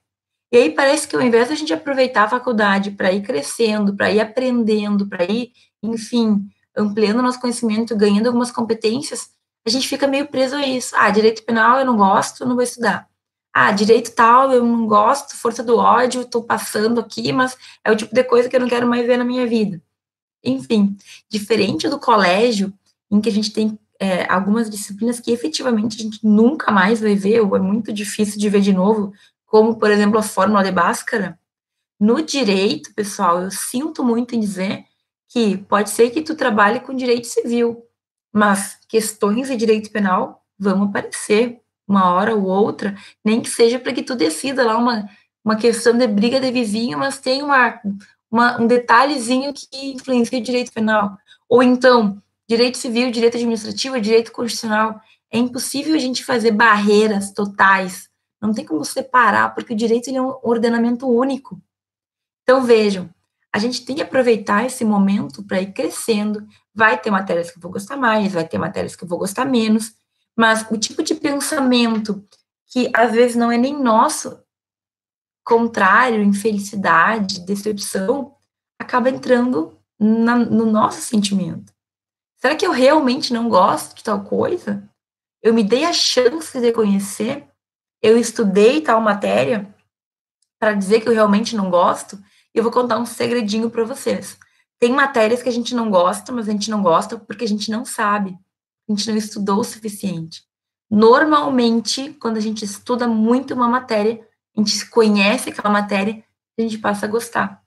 E 0.53 0.57
aí 0.59 0.71
parece 0.71 1.09
que 1.09 1.17
ao 1.17 1.23
invés 1.23 1.49
da 1.49 1.55
gente 1.55 1.73
aproveitar 1.73 2.25
a 2.25 2.29
faculdade 2.29 2.91
para 2.91 3.11
ir 3.11 3.23
crescendo, 3.23 3.97
para 3.97 4.13
ir 4.13 4.21
aprendendo, 4.21 5.09
para 5.09 5.25
ir, 5.25 5.51
enfim, 5.83 6.47
ampliando 6.77 7.23
nosso 7.23 7.41
conhecimento, 7.41 7.97
ganhando 7.97 8.27
algumas 8.27 8.53
competências, 8.53 9.31
a 9.67 9.71
gente 9.71 9.89
fica 9.89 10.07
meio 10.07 10.27
preso 10.29 10.55
a 10.55 10.67
isso. 10.67 10.95
Ah, 10.95 11.11
direito 11.11 11.43
penal 11.45 11.79
eu 11.79 11.87
não 11.87 11.97
gosto, 11.97 12.45
não 12.45 12.55
vou 12.55 12.63
estudar. 12.63 13.09
Ah, 13.51 13.73
direito 13.73 14.15
tal, 14.15 14.53
eu 14.53 14.65
não 14.65 14.87
gosto, 14.87 15.37
força 15.37 15.63
do 15.63 15.77
ódio, 15.77 16.21
estou 16.21 16.43
passando 16.43 17.01
aqui, 17.01 17.33
mas 17.33 17.57
é 17.83 17.91
o 17.91 17.97
tipo 17.97 18.15
de 18.15 18.25
coisa 18.25 18.49
que 18.49 18.57
eu 18.57 18.61
não 18.61 18.69
quero 18.69 18.87
mais 18.87 19.07
ver 19.07 19.17
na 19.17 19.25
minha 19.25 19.47
vida. 19.47 19.81
Enfim, 20.45 20.97
diferente 21.31 21.89
do 21.89 21.99
colégio, 21.99 22.73
em 23.11 23.21
que 23.21 23.29
a 23.29 23.33
gente 23.33 23.53
tem 23.53 23.79
é, 23.99 24.31
algumas 24.31 24.69
disciplinas 24.69 25.21
que 25.21 25.31
efetivamente 25.31 25.99
a 25.99 26.03
gente 26.03 26.19
nunca 26.27 26.73
mais 26.73 27.01
vai 27.01 27.15
ver, 27.15 27.41
ou 27.41 27.55
é 27.55 27.61
muito 27.61 27.93
difícil 27.93 28.39
de 28.39 28.49
ver 28.49 28.61
de 28.61 28.73
novo, 28.73 29.13
como, 29.53 29.77
por 29.77 29.91
exemplo, 29.91 30.19
a 30.19 30.23
fórmula 30.23 30.65
de 30.65 30.71
Bhaskara, 30.73 31.39
no 32.01 32.23
direito, 32.23 32.95
pessoal, 32.95 33.43
eu 33.43 33.51
sinto 33.51 34.03
muito 34.03 34.35
em 34.35 34.41
dizer 34.41 34.87
que 35.29 35.59
pode 35.59 35.91
ser 35.91 36.09
que 36.09 36.23
tu 36.23 36.35
trabalhe 36.35 36.81
com 36.81 36.95
direito 36.95 37.27
civil, 37.27 37.85
mas 38.33 38.79
questões 38.89 39.49
de 39.49 39.57
direito 39.57 39.91
penal 39.91 40.43
vão 40.59 40.85
aparecer 40.85 41.61
uma 41.87 42.15
hora 42.15 42.35
ou 42.35 42.45
outra, 42.45 42.97
nem 43.23 43.43
que 43.43 43.51
seja 43.51 43.79
para 43.79 43.93
que 43.93 44.03
tu 44.03 44.15
decida 44.15 44.65
lá 44.65 44.79
uma, 44.79 45.07
uma 45.45 45.57
questão 45.57 45.99
de 45.99 46.07
briga 46.07 46.41
de 46.41 46.51
vizinho, 46.51 46.99
mas 46.99 47.19
tem 47.19 47.43
uma, 47.43 47.79
uma, 48.31 48.59
um 48.59 48.67
detalhezinho 48.67 49.53
que 49.53 49.93
influencia 49.93 50.39
o 50.39 50.43
direito 50.43 50.73
penal. 50.73 51.19
Ou 51.47 51.63
então, 51.63 52.23
direito 52.49 52.79
civil, 52.79 53.11
direito 53.11 53.37
administrativo, 53.37 54.01
direito 54.01 54.33
constitucional. 54.33 54.99
É 55.31 55.37
impossível 55.37 55.95
a 55.95 55.99
gente 55.99 56.25
fazer 56.25 56.53
barreiras 56.53 57.33
totais. 57.33 58.11
Não 58.43 58.53
tem 58.53 58.65
como 58.65 58.85
separar, 58.85 59.55
porque 59.55 59.73
o 59.73 59.77
direito 59.77 60.11
é 60.11 60.21
um 60.21 60.37
ordenamento 60.43 61.09
único. 61.09 61.63
Então, 62.43 62.65
vejam, 62.65 63.09
a 63.53 63.59
gente 63.59 63.85
tem 63.85 63.97
que 63.97 64.03
aproveitar 64.03 64.67
esse 64.67 64.85
momento 64.85 65.43
para 65.45 65.61
ir 65.61 65.73
crescendo. 65.73 66.47
Vai 66.75 67.01
ter 67.01 67.11
matérias 67.11 67.51
que 67.51 67.59
eu 67.59 67.63
vou 67.63 67.71
gostar 67.71 67.97
mais, 67.97 68.33
vai 68.33 68.47
ter 68.47 68.59
matérias 68.59 68.97
que 68.97 69.05
eu 69.05 69.09
vou 69.09 69.19
gostar 69.19 69.45
menos, 69.45 69.95
mas 70.37 70.67
o 70.71 70.77
tipo 70.77 71.03
de 71.03 71.15
pensamento 71.15 72.27
que 72.67 72.91
às 72.95 73.13
vezes 73.13 73.37
não 73.37 73.53
é 73.53 73.59
nem 73.59 73.79
nosso, 73.81 74.43
contrário, 75.45 76.23
infelicidade, 76.23 77.41
decepção, 77.41 78.35
acaba 78.79 79.11
entrando 79.11 79.79
na, 79.99 80.37
no 80.37 80.67
nosso 80.67 81.01
sentimento. 81.01 81.73
Será 82.39 82.57
que 82.57 82.67
eu 82.67 82.73
realmente 82.73 83.33
não 83.33 83.49
gosto 83.49 83.95
de 83.95 84.03
tal 84.03 84.25
coisa? 84.25 84.89
Eu 85.43 85.53
me 85.53 85.63
dei 85.63 85.85
a 85.85 85.93
chance 85.93 86.59
de 86.59 86.73
conhecer? 86.73 87.47
Eu 88.03 88.19
estudei 88.19 88.81
tal 88.81 89.01
matéria 89.01 89.73
para 90.59 90.75
dizer 90.75 91.01
que 91.01 91.09
eu 91.09 91.15
realmente 91.15 91.57
não 91.57 91.71
gosto? 91.71 92.17
E 92.55 92.59
eu 92.59 92.63
vou 92.63 92.73
contar 92.73 92.99
um 92.99 93.07
segredinho 93.07 93.71
para 93.71 93.85
vocês. 93.85 94.37
Tem 94.79 94.93
matérias 94.93 95.43
que 95.43 95.49
a 95.49 95.53
gente 95.53 95.75
não 95.75 95.91
gosta, 95.91 96.33
mas 96.33 96.49
a 96.49 96.53
gente 96.53 96.71
não 96.71 96.83
gosta 96.83 97.17
porque 97.17 97.45
a 97.45 97.49
gente 97.49 97.71
não 97.71 97.85
sabe. 97.85 98.37
A 98.89 98.93
gente 98.93 99.09
não 99.09 99.17
estudou 99.17 99.61
o 99.61 99.65
suficiente. 99.65 100.43
Normalmente, 100.91 102.13
quando 102.15 102.37
a 102.37 102.41
gente 102.41 102.65
estuda 102.65 103.07
muito 103.07 103.55
uma 103.55 103.69
matéria, 103.69 104.21
a 104.57 104.61
gente 104.61 104.91
conhece 104.91 105.51
aquela 105.51 105.71
matéria, 105.71 106.23
a 106.59 106.63
gente 106.63 106.79
passa 106.79 107.07
a 107.07 107.09
gostar. 107.09 107.63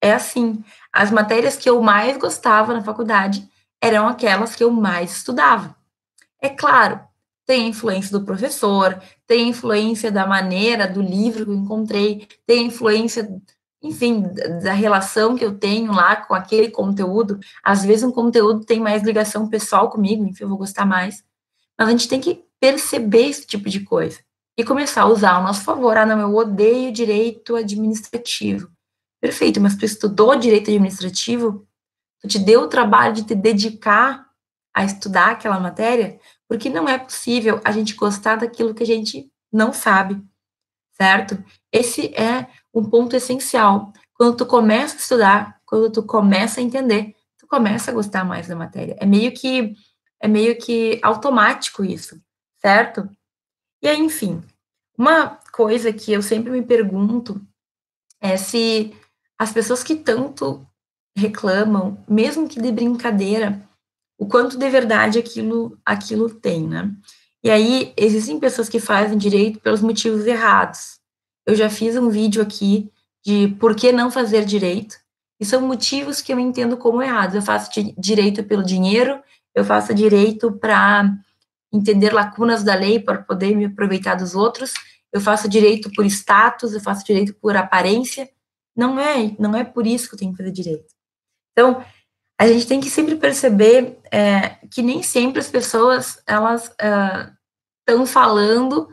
É 0.00 0.12
assim, 0.12 0.64
as 0.92 1.10
matérias 1.10 1.56
que 1.56 1.68
eu 1.68 1.82
mais 1.82 2.16
gostava 2.16 2.72
na 2.72 2.82
faculdade 2.82 3.46
eram 3.82 4.08
aquelas 4.08 4.54
que 4.54 4.64
eu 4.64 4.70
mais 4.70 5.16
estudava. 5.16 5.76
É 6.40 6.48
claro, 6.48 7.00
tem 7.46 7.68
influência 7.68 8.18
do 8.18 8.24
professor, 8.24 9.00
tem 9.26 9.48
influência 9.48 10.10
da 10.10 10.26
maneira 10.26 10.88
do 10.88 11.00
livro 11.00 11.44
que 11.44 11.50
eu 11.50 11.54
encontrei, 11.54 12.28
tem 12.44 12.66
influência, 12.66 13.28
enfim, 13.80 14.24
da 14.62 14.72
relação 14.72 15.36
que 15.36 15.44
eu 15.44 15.56
tenho 15.56 15.92
lá 15.92 16.16
com 16.16 16.34
aquele 16.34 16.70
conteúdo. 16.70 17.38
Às 17.62 17.84
vezes 17.84 18.02
um 18.02 18.10
conteúdo 18.10 18.64
tem 18.64 18.80
mais 18.80 19.02
ligação 19.04 19.48
pessoal 19.48 19.88
comigo, 19.88 20.26
enfim, 20.26 20.42
eu 20.42 20.48
vou 20.48 20.58
gostar 20.58 20.84
mais. 20.84 21.22
Mas 21.78 21.88
a 21.88 21.90
gente 21.92 22.08
tem 22.08 22.20
que 22.20 22.44
perceber 22.60 23.28
esse 23.28 23.46
tipo 23.46 23.68
de 23.70 23.80
coisa 23.80 24.18
e 24.58 24.64
começar 24.64 25.02
a 25.02 25.06
usar 25.06 25.34
ao 25.34 25.42
nosso 25.42 25.62
favor. 25.62 25.96
Ah, 25.96 26.06
não, 26.06 26.18
eu 26.18 26.34
odeio 26.34 26.90
direito 26.90 27.54
administrativo. 27.54 28.70
Perfeito, 29.20 29.60
mas 29.60 29.76
tu 29.76 29.84
estudou 29.84 30.34
direito 30.36 30.70
administrativo? 30.70 31.66
Tu 32.20 32.28
te 32.28 32.38
deu 32.38 32.62
o 32.62 32.68
trabalho 32.68 33.14
de 33.14 33.24
te 33.24 33.34
dedicar 33.34 34.26
a 34.74 34.84
estudar 34.84 35.32
aquela 35.32 35.60
matéria? 35.60 36.18
Porque 36.48 36.70
não 36.70 36.88
é 36.88 36.98
possível 36.98 37.60
a 37.64 37.72
gente 37.72 37.94
gostar 37.94 38.36
daquilo 38.36 38.74
que 38.74 38.82
a 38.82 38.86
gente 38.86 39.30
não 39.52 39.72
sabe, 39.72 40.22
certo? 40.92 41.42
Esse 41.72 42.14
é 42.14 42.48
um 42.72 42.84
ponto 42.84 43.16
essencial. 43.16 43.92
Quando 44.14 44.36
tu 44.36 44.46
começa 44.46 44.94
a 44.94 44.98
estudar, 44.98 45.60
quando 45.64 45.90
tu 45.90 46.02
começa 46.02 46.60
a 46.60 46.62
entender, 46.62 47.14
tu 47.38 47.46
começa 47.46 47.90
a 47.90 47.94
gostar 47.94 48.24
mais 48.24 48.48
da 48.48 48.56
matéria. 48.56 48.96
É 48.98 49.06
meio 49.06 49.32
que 49.32 49.74
é 50.20 50.28
meio 50.28 50.56
que 50.58 50.98
automático 51.02 51.84
isso, 51.84 52.20
certo? 52.58 53.08
E 53.82 53.88
aí, 53.88 53.98
enfim, 53.98 54.42
uma 54.96 55.38
coisa 55.52 55.92
que 55.92 56.12
eu 56.12 56.22
sempre 56.22 56.50
me 56.50 56.62
pergunto 56.62 57.40
é 58.20 58.36
se 58.36 58.96
as 59.38 59.52
pessoas 59.52 59.82
que 59.82 59.94
tanto 59.94 60.66
reclamam, 61.16 62.02
mesmo 62.08 62.48
que 62.48 62.60
de 62.60 62.72
brincadeira, 62.72 63.62
o 64.18 64.26
quanto 64.26 64.58
de 64.58 64.68
verdade 64.70 65.18
aquilo, 65.18 65.78
aquilo 65.84 66.28
tem, 66.30 66.66
né? 66.66 66.90
E 67.42 67.50
aí, 67.50 67.92
existem 67.96 68.40
pessoas 68.40 68.68
que 68.68 68.80
fazem 68.80 69.16
direito 69.16 69.60
pelos 69.60 69.80
motivos 69.80 70.26
errados. 70.26 70.98
Eu 71.46 71.54
já 71.54 71.70
fiz 71.70 71.96
um 71.96 72.08
vídeo 72.08 72.42
aqui 72.42 72.90
de 73.24 73.48
por 73.60 73.74
que 73.74 73.92
não 73.92 74.10
fazer 74.10 74.44
direito, 74.44 74.96
e 75.38 75.44
são 75.44 75.60
motivos 75.60 76.20
que 76.20 76.32
eu 76.32 76.40
entendo 76.40 76.76
como 76.76 77.02
errados. 77.02 77.34
Eu 77.34 77.42
faço 77.42 77.70
direito 77.98 78.42
pelo 78.44 78.64
dinheiro, 78.64 79.20
eu 79.54 79.64
faço 79.64 79.94
direito 79.94 80.52
para 80.52 81.12
entender 81.72 82.12
lacunas 82.12 82.62
da 82.62 82.74
lei 82.74 82.98
para 82.98 83.22
poder 83.22 83.54
me 83.54 83.66
aproveitar 83.66 84.14
dos 84.14 84.34
outros, 84.34 84.72
eu 85.12 85.20
faço 85.20 85.48
direito 85.48 85.90
por 85.92 86.04
status, 86.06 86.72
eu 86.72 86.80
faço 86.80 87.04
direito 87.04 87.34
por 87.34 87.56
aparência. 87.56 88.28
Não 88.74 88.98
é, 88.98 89.34
não 89.38 89.56
é 89.56 89.64
por 89.64 89.86
isso 89.86 90.08
que 90.08 90.14
eu 90.14 90.18
tenho 90.18 90.32
que 90.32 90.38
fazer 90.38 90.52
direito. 90.52 90.94
Então, 91.52 91.82
a 92.38 92.46
gente 92.46 92.66
tem 92.66 92.80
que 92.80 92.90
sempre 92.90 93.16
perceber 93.16 93.98
é, 94.12 94.50
que 94.70 94.82
nem 94.82 95.02
sempre 95.02 95.40
as 95.40 95.48
pessoas 95.48 96.22
elas 96.26 96.64
estão 96.64 98.02
é, 98.02 98.06
falando 98.06 98.88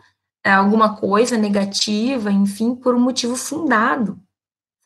é, 0.46 0.52
alguma 0.52 0.96
coisa 0.96 1.38
negativa, 1.38 2.32
enfim, 2.32 2.76
por 2.76 2.96
um 2.96 3.00
motivo 3.00 3.36
fundado, 3.36 4.20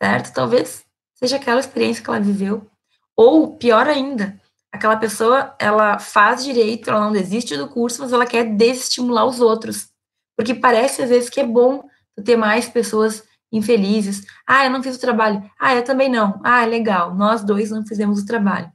certo? 0.02 0.34
Talvez 0.34 0.84
seja 1.14 1.36
aquela 1.36 1.60
experiência 1.60 2.04
que 2.04 2.10
ela 2.10 2.20
viveu, 2.20 2.68
ou 3.16 3.56
pior 3.58 3.88
ainda, 3.88 4.40
aquela 4.72 4.98
pessoa 4.98 5.56
ela 5.60 6.00
faz 6.00 6.44
direito, 6.44 6.90
ela 6.90 7.02
não 7.02 7.12
desiste 7.12 7.58
do 7.58 7.68
curso, 7.68 8.02
mas 8.02 8.14
ela 8.14 8.26
quer 8.26 8.44
desestimular 8.44 9.26
os 9.26 9.40
outros, 9.40 9.90
porque 10.36 10.54
parece 10.54 11.02
às 11.02 11.10
vezes 11.10 11.30
que 11.30 11.40
é 11.40 11.46
bom 11.46 11.88
ter 12.24 12.36
mais 12.36 12.68
pessoas 12.68 13.24
infelizes. 13.52 14.26
Ah, 14.46 14.66
eu 14.66 14.72
não 14.72 14.84
fiz 14.84 14.96
o 14.96 15.00
trabalho. 15.00 15.44
Ah, 15.60 15.76
eu 15.76 15.84
também 15.84 16.10
não. 16.10 16.40
Ah, 16.44 16.66
legal. 16.66 17.16
Nós 17.16 17.44
dois 17.44 17.72
não 17.72 17.86
fizemos 17.86 18.22
o 18.22 18.26
trabalho. 18.26 18.72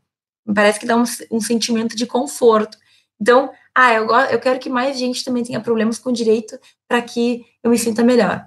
Parece 0.55 0.81
que 0.81 0.87
dá 0.87 0.97
um, 0.97 1.05
um 1.31 1.41
sentimento 1.41 1.95
de 1.97 2.07
conforto. 2.07 2.77
Então, 3.21 3.51
ah, 3.75 3.93
eu, 3.95 4.11
eu 4.11 4.41
quero 4.41 4.59
que 4.59 4.69
mais 4.69 4.99
gente 4.99 5.25
também 5.25 5.45
tenha 5.45 5.61
problemas 5.61 5.99
com 5.99 6.13
direito 6.13 6.59
para 6.89 7.01
que 7.01 7.45
eu 7.63 7.71
me 7.71 7.79
sinta 7.79 8.03
melhor. 8.03 8.45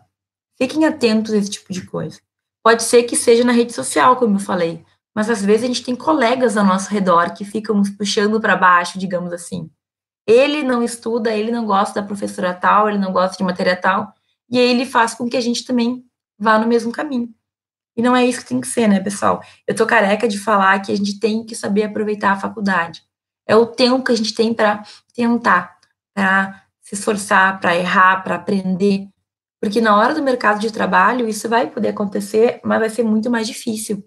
Fiquem 0.57 0.85
atentos 0.85 1.33
a 1.33 1.37
esse 1.37 1.49
tipo 1.49 1.71
de 1.71 1.85
coisa. 1.85 2.19
Pode 2.63 2.83
ser 2.83 3.03
que 3.03 3.15
seja 3.15 3.43
na 3.43 3.51
rede 3.51 3.73
social, 3.73 4.15
como 4.15 4.35
eu 4.35 4.39
falei, 4.39 4.83
mas 5.13 5.29
às 5.29 5.43
vezes 5.43 5.63
a 5.63 5.67
gente 5.67 5.83
tem 5.83 5.95
colegas 5.95 6.57
ao 6.57 6.65
nosso 6.65 6.89
redor 6.89 7.33
que 7.33 7.45
ficam 7.45 7.75
nos 7.75 7.89
puxando 7.89 8.41
para 8.41 8.55
baixo, 8.55 8.97
digamos 8.97 9.31
assim. 9.31 9.69
Ele 10.27 10.63
não 10.63 10.81
estuda, 10.81 11.31
ele 11.31 11.51
não 11.51 11.65
gosta 11.65 12.01
da 12.01 12.07
professora 12.07 12.53
tal, 12.53 12.89
ele 12.89 12.97
não 12.97 13.13
gosta 13.13 13.37
de 13.37 13.43
matéria 13.43 13.75
tal, 13.75 14.13
e 14.49 14.57
aí 14.57 14.71
ele 14.71 14.85
faz 14.85 15.13
com 15.13 15.29
que 15.29 15.37
a 15.37 15.41
gente 15.41 15.63
também 15.63 16.03
vá 16.37 16.59
no 16.59 16.67
mesmo 16.67 16.91
caminho. 16.91 17.33
E 17.97 18.01
não 18.01 18.15
é 18.15 18.25
isso 18.25 18.41
que 18.41 18.47
tem 18.47 18.59
que 18.59 18.67
ser, 18.67 18.87
né, 18.87 18.99
pessoal? 18.99 19.41
Eu 19.65 19.73
tô 19.73 19.85
careca 19.85 20.27
de 20.27 20.37
falar 20.37 20.79
que 20.81 20.91
a 20.91 20.97
gente 20.97 21.19
tem 21.19 21.45
que 21.45 21.55
saber 21.55 21.83
aproveitar 21.83 22.31
a 22.31 22.39
faculdade. 22.39 23.01
É 23.47 23.55
o 23.55 23.65
tempo 23.65 24.03
que 24.03 24.11
a 24.11 24.17
gente 24.17 24.33
tem 24.33 24.53
para 24.53 24.83
tentar, 25.13 25.77
para 26.13 26.63
se 26.81 26.95
esforçar, 26.95 27.59
para 27.59 27.75
errar, 27.75 28.21
para 28.21 28.35
aprender. 28.35 29.07
Porque 29.61 29.79
na 29.79 29.97
hora 29.97 30.13
do 30.13 30.21
mercado 30.21 30.59
de 30.59 30.71
trabalho, 30.71 31.27
isso 31.27 31.47
vai 31.47 31.69
poder 31.69 31.89
acontecer, 31.89 32.59
mas 32.63 32.79
vai 32.79 32.89
ser 32.89 33.03
muito 33.03 33.31
mais 33.31 33.47
difícil, 33.47 34.03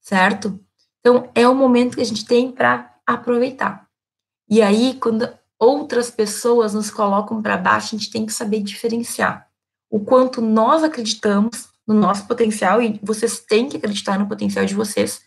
certo? 0.00 0.58
Então, 1.00 1.30
é 1.34 1.46
o 1.46 1.54
momento 1.54 1.96
que 1.96 2.02
a 2.02 2.06
gente 2.06 2.24
tem 2.24 2.50
para 2.50 2.94
aproveitar. 3.06 3.86
E 4.48 4.62
aí, 4.62 4.94
quando 4.94 5.28
outras 5.58 6.10
pessoas 6.10 6.72
nos 6.72 6.90
colocam 6.90 7.42
para 7.42 7.58
baixo, 7.58 7.94
a 7.94 7.98
gente 7.98 8.10
tem 8.10 8.24
que 8.24 8.32
saber 8.32 8.62
diferenciar 8.62 9.47
o 9.90 10.00
quanto 10.00 10.40
nós 10.40 10.82
acreditamos 10.82 11.68
no 11.86 11.94
nosso 11.94 12.26
potencial 12.26 12.82
e 12.82 13.00
vocês 13.02 13.40
têm 13.40 13.68
que 13.68 13.76
acreditar 13.76 14.18
no 14.18 14.28
potencial 14.28 14.64
de 14.64 14.74
vocês. 14.74 15.22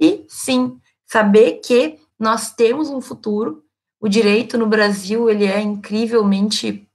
E 0.00 0.24
sim, 0.28 0.78
saber 1.06 1.60
que 1.64 1.98
nós 2.18 2.52
temos 2.52 2.88
um 2.88 3.00
futuro. 3.00 3.62
O 4.00 4.08
direito 4.08 4.56
no 4.56 4.66
Brasil, 4.66 5.28
ele 5.28 5.44
é 5.44 5.60
incrivelmente 5.60 6.88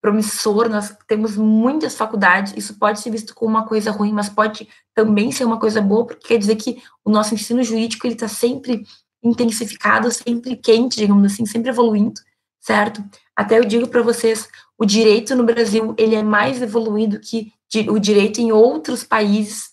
promissor, 0.00 0.68
nós 0.68 0.96
temos 1.06 1.36
muitas 1.36 1.94
faculdades, 1.94 2.54
isso 2.56 2.74
pode 2.78 3.00
ser 3.00 3.10
visto 3.10 3.34
como 3.34 3.50
uma 3.50 3.66
coisa 3.66 3.90
ruim, 3.90 4.12
mas 4.12 4.30
pode 4.30 4.66
também 4.94 5.30
ser 5.30 5.44
uma 5.44 5.60
coisa 5.60 5.82
boa, 5.82 6.06
porque 6.06 6.28
quer 6.28 6.38
dizer 6.38 6.56
que 6.56 6.82
o 7.04 7.10
nosso 7.10 7.34
ensino 7.34 7.62
jurídico 7.62 8.06
ele 8.06 8.14
está 8.14 8.26
sempre 8.26 8.86
intensificado, 9.22 10.10
sempre 10.10 10.56
quente, 10.56 10.96
digamos 10.96 11.30
assim, 11.30 11.44
sempre 11.44 11.68
evoluindo, 11.68 12.18
certo? 12.58 13.04
Até 13.40 13.58
eu 13.58 13.64
digo 13.64 13.88
para 13.88 14.02
vocês, 14.02 14.50
o 14.76 14.84
direito 14.84 15.34
no 15.34 15.44
Brasil 15.44 15.94
ele 15.96 16.14
é 16.14 16.22
mais 16.22 16.60
evoluído 16.60 17.18
que 17.18 17.50
o 17.88 17.98
direito 17.98 18.38
em 18.38 18.52
outros 18.52 19.02
países, 19.02 19.70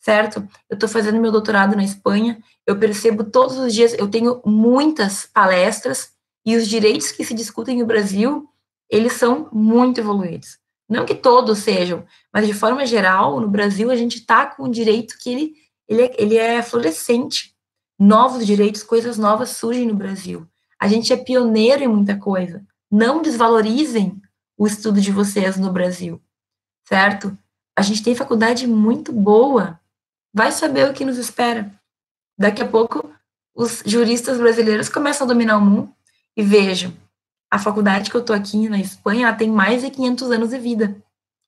certo? 0.00 0.38
Eu 0.70 0.74
estou 0.74 0.88
fazendo 0.88 1.20
meu 1.20 1.30
doutorado 1.30 1.76
na 1.76 1.84
Espanha, 1.84 2.42
eu 2.66 2.78
percebo 2.78 3.22
todos 3.22 3.58
os 3.58 3.74
dias, 3.74 3.92
eu 3.92 4.08
tenho 4.08 4.40
muitas 4.42 5.26
palestras 5.26 6.12
e 6.46 6.56
os 6.56 6.66
direitos 6.66 7.12
que 7.12 7.22
se 7.22 7.34
discutem 7.34 7.80
no 7.80 7.84
Brasil, 7.84 8.48
eles 8.88 9.12
são 9.12 9.50
muito 9.52 10.00
evoluídos. 10.00 10.56
Não 10.88 11.04
que 11.04 11.14
todos 11.14 11.58
sejam, 11.58 12.06
mas 12.32 12.46
de 12.46 12.54
forma 12.54 12.86
geral, 12.86 13.38
no 13.38 13.50
Brasil 13.50 13.90
a 13.90 13.96
gente 13.96 14.16
está 14.16 14.46
com 14.46 14.64
um 14.64 14.70
direito 14.70 15.18
que 15.18 15.28
ele, 15.28 15.52
ele, 15.86 16.02
é, 16.04 16.14
ele 16.16 16.36
é 16.38 16.62
florescente. 16.62 17.54
Novos 17.98 18.46
direitos, 18.46 18.82
coisas 18.82 19.18
novas 19.18 19.50
surgem 19.50 19.86
no 19.86 19.94
Brasil. 19.94 20.46
A 20.80 20.88
gente 20.88 21.12
é 21.12 21.18
pioneiro 21.18 21.84
em 21.84 21.88
muita 21.88 22.16
coisa. 22.16 22.64
Não 22.90 23.22
desvalorizem 23.22 24.20
o 24.58 24.66
estudo 24.66 25.00
de 25.00 25.12
vocês 25.12 25.56
no 25.56 25.72
Brasil, 25.72 26.20
certo? 26.84 27.36
A 27.76 27.82
gente 27.82 28.02
tem 28.02 28.14
faculdade 28.14 28.66
muito 28.66 29.12
boa, 29.12 29.80
vai 30.34 30.52
saber 30.52 30.88
o 30.88 30.92
que 30.92 31.04
nos 31.04 31.16
espera. 31.16 31.72
Daqui 32.38 32.62
a 32.62 32.68
pouco, 32.68 33.10
os 33.54 33.82
juristas 33.86 34.38
brasileiros 34.38 34.88
começam 34.88 35.24
a 35.24 35.28
dominar 35.28 35.58
o 35.58 35.60
mundo 35.60 35.94
e 36.36 36.42
vejam, 36.42 36.92
a 37.50 37.58
faculdade 37.58 38.10
que 38.10 38.16
eu 38.16 38.20
estou 38.20 38.34
aqui 38.34 38.68
na 38.68 38.78
Espanha, 38.78 39.26
ela 39.26 39.36
tem 39.36 39.50
mais 39.50 39.82
de 39.82 39.90
500 39.90 40.30
anos 40.30 40.50
de 40.50 40.58
vida. 40.58 40.96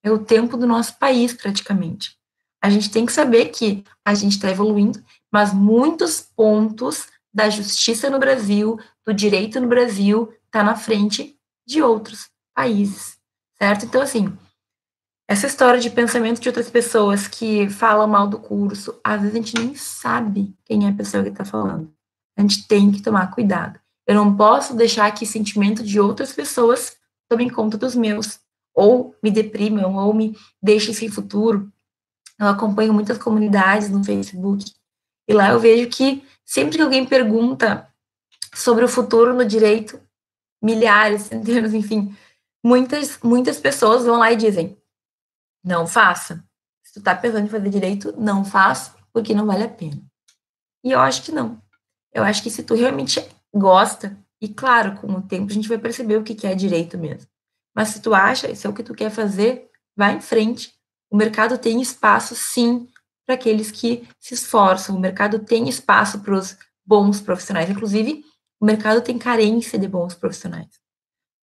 É 0.03 0.11
o 0.11 0.19
tempo 0.19 0.57
do 0.57 0.67
nosso 0.67 0.99
país, 0.99 1.33
praticamente. 1.33 2.17
A 2.61 2.69
gente 2.69 2.91
tem 2.91 3.07
que 3.07 3.13
saber 3.13 3.47
que 3.47 3.85
a 4.05 4.15
gente 4.15 4.33
está 4.33 4.51
evoluindo, 4.51 5.03
mas 5.31 5.55
muitos 5.55 6.21
pontos 6.21 7.07
da 7.33 7.49
justiça 7.49 8.11
no 8.11 8.19
Brasil, 8.19 8.79
do 9.07 9.15
direito 9.15 9.61
no 9.61 9.69
Brasil, 9.69 10.33
está 10.53 10.63
na 10.63 10.77
frente 10.77 11.35
de 11.67 11.83
outros 11.83 12.29
países, 12.55 13.17
certo? 13.57 13.87
Então, 13.87 14.03
assim, 14.03 14.37
essa 15.27 15.47
história 15.47 15.81
de 15.81 15.89
pensamento 15.89 16.43
de 16.43 16.49
outras 16.49 16.69
pessoas 16.69 17.27
que 17.27 17.71
falam 17.71 18.07
mal 18.07 18.29
do 18.29 18.39
curso, 18.39 19.01
às 19.03 19.23
vezes 19.23 19.35
a 19.35 19.39
gente 19.39 19.59
nem 19.59 19.75
sabe 19.75 20.55
quem 20.67 20.85
é 20.85 20.91
a 20.91 20.95
pessoa 20.95 21.23
que 21.23 21.31
está 21.31 21.43
falando. 21.43 21.91
A 22.37 22.43
gente 22.43 22.69
tem 22.69 22.93
que 22.93 23.01
tomar 23.01 23.31
cuidado. 23.31 23.81
Eu 24.07 24.15
não 24.15 24.37
posso 24.37 24.75
deixar 24.75 25.11
que 25.13 25.25
sentimento 25.25 25.83
de 25.83 25.99
outras 25.99 26.35
pessoas 26.35 26.97
tomem 27.31 27.49
conta 27.49 27.79
dos 27.79 27.95
meus, 27.95 28.39
ou 28.75 29.17
me 29.23 29.31
deprimam, 29.31 29.97
ou 29.97 30.13
me 30.13 30.37
deixem 30.63 30.93
sem 30.93 31.09
futuro. 31.09 31.73
Eu 32.39 32.49
acompanho 32.49 32.93
muitas 32.93 33.17
comunidades 33.17 33.89
no 33.89 34.05
Facebook, 34.05 34.71
e 35.27 35.33
lá 35.33 35.51
eu 35.51 35.61
vejo 35.61 35.89
que 35.89 36.23
sempre 36.45 36.77
que 36.77 36.83
alguém 36.83 37.07
pergunta 37.07 37.89
sobre 38.55 38.85
o 38.85 38.89
futuro 38.89 39.33
no 39.33 39.47
direito, 39.47 39.99
milhares, 40.63 41.23
centenas, 41.29 41.75
enfim, 41.75 42.17
muitas, 42.65 43.19
muitas 43.23 43.59
pessoas 43.59 44.05
vão 44.05 44.19
lá 44.19 44.33
e 44.33 44.37
dizem: 44.37 44.77
não 45.65 45.87
faça. 45.87 46.45
Se 46.83 46.95
tu 46.95 47.03
tá 47.03 47.15
pensando 47.15 47.47
em 47.47 47.51
fazer 47.51 47.71
direito, 47.71 48.15
não 48.19 48.45
faça, 48.45 48.95
porque 49.13 49.35
não 49.35 49.47
vale 49.47 49.65
a 49.65 49.69
pena. 49.69 50.01
E 50.85 50.93
eu 50.93 51.01
acho 51.01 51.23
que 51.23 51.33
não. 51.33 51.61
Eu 52.13 52.23
acho 52.23 52.43
que 52.43 52.51
se 52.51 52.63
tu 52.63 52.75
realmente 52.75 53.25
gosta, 53.55 54.17
e 54.41 54.49
claro, 54.49 54.97
com 54.97 55.07
o 55.13 55.23
tempo 55.23 55.51
a 55.51 55.55
gente 55.55 55.69
vai 55.69 55.79
perceber 55.79 56.17
o 56.17 56.23
que 56.23 56.47
é 56.47 56.55
direito 56.55 56.99
mesmo. 56.99 57.29
Mas 57.75 57.89
se 57.89 58.03
tu 58.03 58.15
acha, 58.15 58.51
isso 58.51 58.67
é 58.67 58.71
o 58.71 58.75
que 58.75 58.83
tu 58.83 58.95
quer 58.95 59.11
fazer, 59.11 59.71
vai 59.97 60.17
em 60.17 60.21
frente. 60.21 60.75
O 61.11 61.17
mercado 61.17 61.57
tem 61.57 61.81
espaço, 61.81 62.35
sim, 62.35 62.89
para 63.25 63.35
aqueles 63.35 63.71
que 63.71 64.07
se 64.19 64.35
esforçam. 64.35 64.97
O 64.97 65.01
mercado 65.01 65.39
tem 65.39 65.69
espaço 65.69 66.21
para 66.21 66.35
os 66.35 66.57
bons 66.85 67.21
profissionais. 67.21 67.71
Inclusive, 67.71 68.25
o 68.63 68.65
mercado 68.65 69.01
tem 69.01 69.19
carência 69.19 69.77
de 69.77 69.89
bons 69.89 70.15
profissionais. 70.15 70.69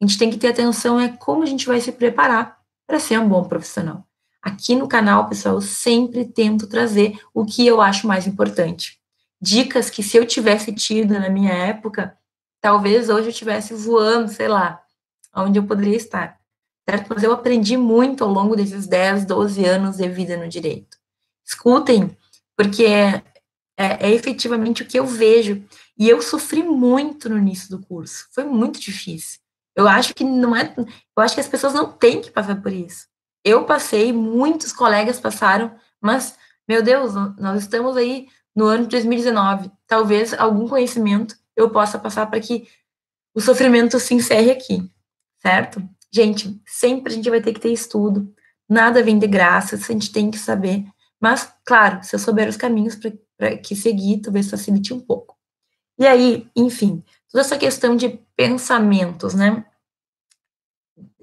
A 0.01 0.05
gente 0.05 0.17
tem 0.17 0.29
que 0.29 0.37
ter 0.37 0.47
atenção 0.47 0.97
é 0.97 1.09
como 1.09 1.43
a 1.43 1.45
gente 1.45 1.67
vai 1.67 1.81
se 1.81 1.91
preparar 1.91 2.57
para 2.87 2.97
ser 2.97 3.19
um 3.19 3.27
bom 3.27 3.43
profissional. 3.43 4.07
Aqui 4.41 4.73
no 4.73 4.87
canal, 4.87 5.27
pessoal, 5.27 5.55
eu 5.55 5.61
sempre 5.61 6.23
tento 6.23 6.65
trazer 6.65 7.19
o 7.33 7.45
que 7.45 7.67
eu 7.67 7.81
acho 7.81 8.07
mais 8.07 8.25
importante. 8.25 8.97
Dicas 9.41 9.89
que 9.89 10.01
se 10.01 10.15
eu 10.15 10.25
tivesse 10.25 10.73
tido 10.73 11.19
na 11.19 11.29
minha 11.29 11.51
época, 11.51 12.17
talvez 12.61 13.09
hoje 13.09 13.25
eu 13.25 13.31
estivesse 13.31 13.73
voando, 13.73 14.29
sei 14.29 14.47
lá, 14.47 14.81
onde 15.35 15.59
eu 15.59 15.63
poderia 15.65 15.97
estar. 15.97 16.39
certo? 16.89 17.07
Mas 17.09 17.21
eu 17.21 17.33
aprendi 17.33 17.75
muito 17.75 18.23
ao 18.23 18.29
longo 18.31 18.55
desses 18.55 18.87
10, 18.87 19.25
12 19.25 19.65
anos 19.65 19.97
de 19.97 20.07
vida 20.07 20.37
no 20.37 20.47
direito. 20.47 20.97
Escutem, 21.45 22.17
porque 22.55 23.21
é, 23.79 24.09
é, 24.09 24.13
efetivamente 24.13 24.83
o 24.83 24.85
que 24.85 24.99
eu 24.99 25.05
vejo. 25.05 25.63
E 25.97 26.09
eu 26.09 26.21
sofri 26.21 26.61
muito 26.61 27.29
no 27.29 27.37
início 27.37 27.69
do 27.69 27.79
curso. 27.79 28.27
Foi 28.31 28.43
muito 28.43 28.77
difícil. 28.77 29.39
Eu 29.73 29.87
acho 29.87 30.13
que 30.13 30.25
não 30.25 30.53
é. 30.53 30.75
Eu 30.77 31.23
acho 31.23 31.33
que 31.33 31.39
as 31.39 31.47
pessoas 31.47 31.73
não 31.73 31.89
têm 31.89 32.19
que 32.19 32.29
passar 32.29 32.61
por 32.61 32.73
isso. 32.73 33.07
Eu 33.41 33.63
passei, 33.63 34.11
muitos 34.11 34.73
colegas 34.73 35.17
passaram, 35.17 35.73
mas, 36.01 36.37
meu 36.67 36.83
Deus, 36.83 37.13
nós 37.37 37.61
estamos 37.61 37.95
aí 37.95 38.27
no 38.53 38.65
ano 38.65 38.83
de 38.83 38.89
2019. 38.89 39.71
Talvez 39.87 40.33
algum 40.33 40.67
conhecimento 40.67 41.37
eu 41.55 41.69
possa 41.69 41.97
passar 41.97 42.25
para 42.25 42.41
que 42.41 42.67
o 43.33 43.39
sofrimento 43.39 43.97
se 43.97 44.13
encerre 44.13 44.51
aqui, 44.51 44.91
certo? 45.41 45.81
Gente, 46.11 46.61
sempre 46.65 47.13
a 47.13 47.15
gente 47.15 47.29
vai 47.29 47.39
ter 47.39 47.53
que 47.53 47.59
ter 47.61 47.71
estudo, 47.71 48.33
nada 48.67 49.01
vem 49.01 49.17
de 49.17 49.27
graça, 49.27 49.75
a 49.75 49.79
gente 49.79 50.11
tem 50.11 50.29
que 50.29 50.37
saber. 50.37 50.85
Mas, 51.19 51.53
claro, 51.65 52.03
se 52.03 52.15
eu 52.15 52.19
souber 52.19 52.47
os 52.47 52.57
caminhos 52.57 52.95
para 53.37 53.57
que 53.57 53.75
seguir, 53.75 54.21
talvez 54.21 54.49
facilite 54.49 54.93
um 54.93 54.99
pouco. 54.99 55.37
E 55.97 56.07
aí, 56.07 56.49
enfim, 56.55 57.03
toda 57.29 57.41
essa 57.41 57.57
questão 57.57 57.95
de 57.95 58.19
pensamentos, 58.35 59.33
né? 59.33 59.65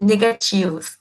Negativos. 0.01 0.99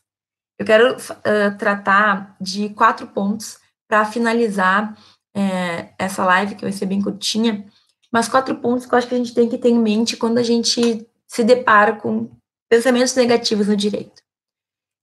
Eu 0.58 0.66
quero 0.66 0.96
uh, 0.96 1.58
tratar 1.58 2.38
de 2.40 2.70
quatro 2.70 3.08
pontos 3.08 3.60
para 3.88 4.06
finalizar 4.06 4.98
é, 5.36 5.94
essa 6.00 6.26
live, 6.26 6.56
que 6.56 6.64
vai 6.64 6.72
ser 6.72 6.86
bem 6.86 7.02
curtinha, 7.02 7.66
mas 8.12 8.30
quatro 8.30 8.56
pontos 8.56 8.86
que 8.86 8.94
eu 8.94 8.98
acho 8.98 9.08
que 9.08 9.16
a 9.16 9.18
gente 9.18 9.34
tem 9.34 9.50
que 9.50 9.58
ter 9.58 9.70
em 9.70 9.78
mente 9.78 10.16
quando 10.16 10.38
a 10.38 10.44
gente 10.44 11.06
se 11.28 11.44
depara 11.44 11.98
com 11.98 12.32
pensamentos 12.70 13.14
negativos 13.16 13.68
no 13.68 13.76
direito. 13.76 14.24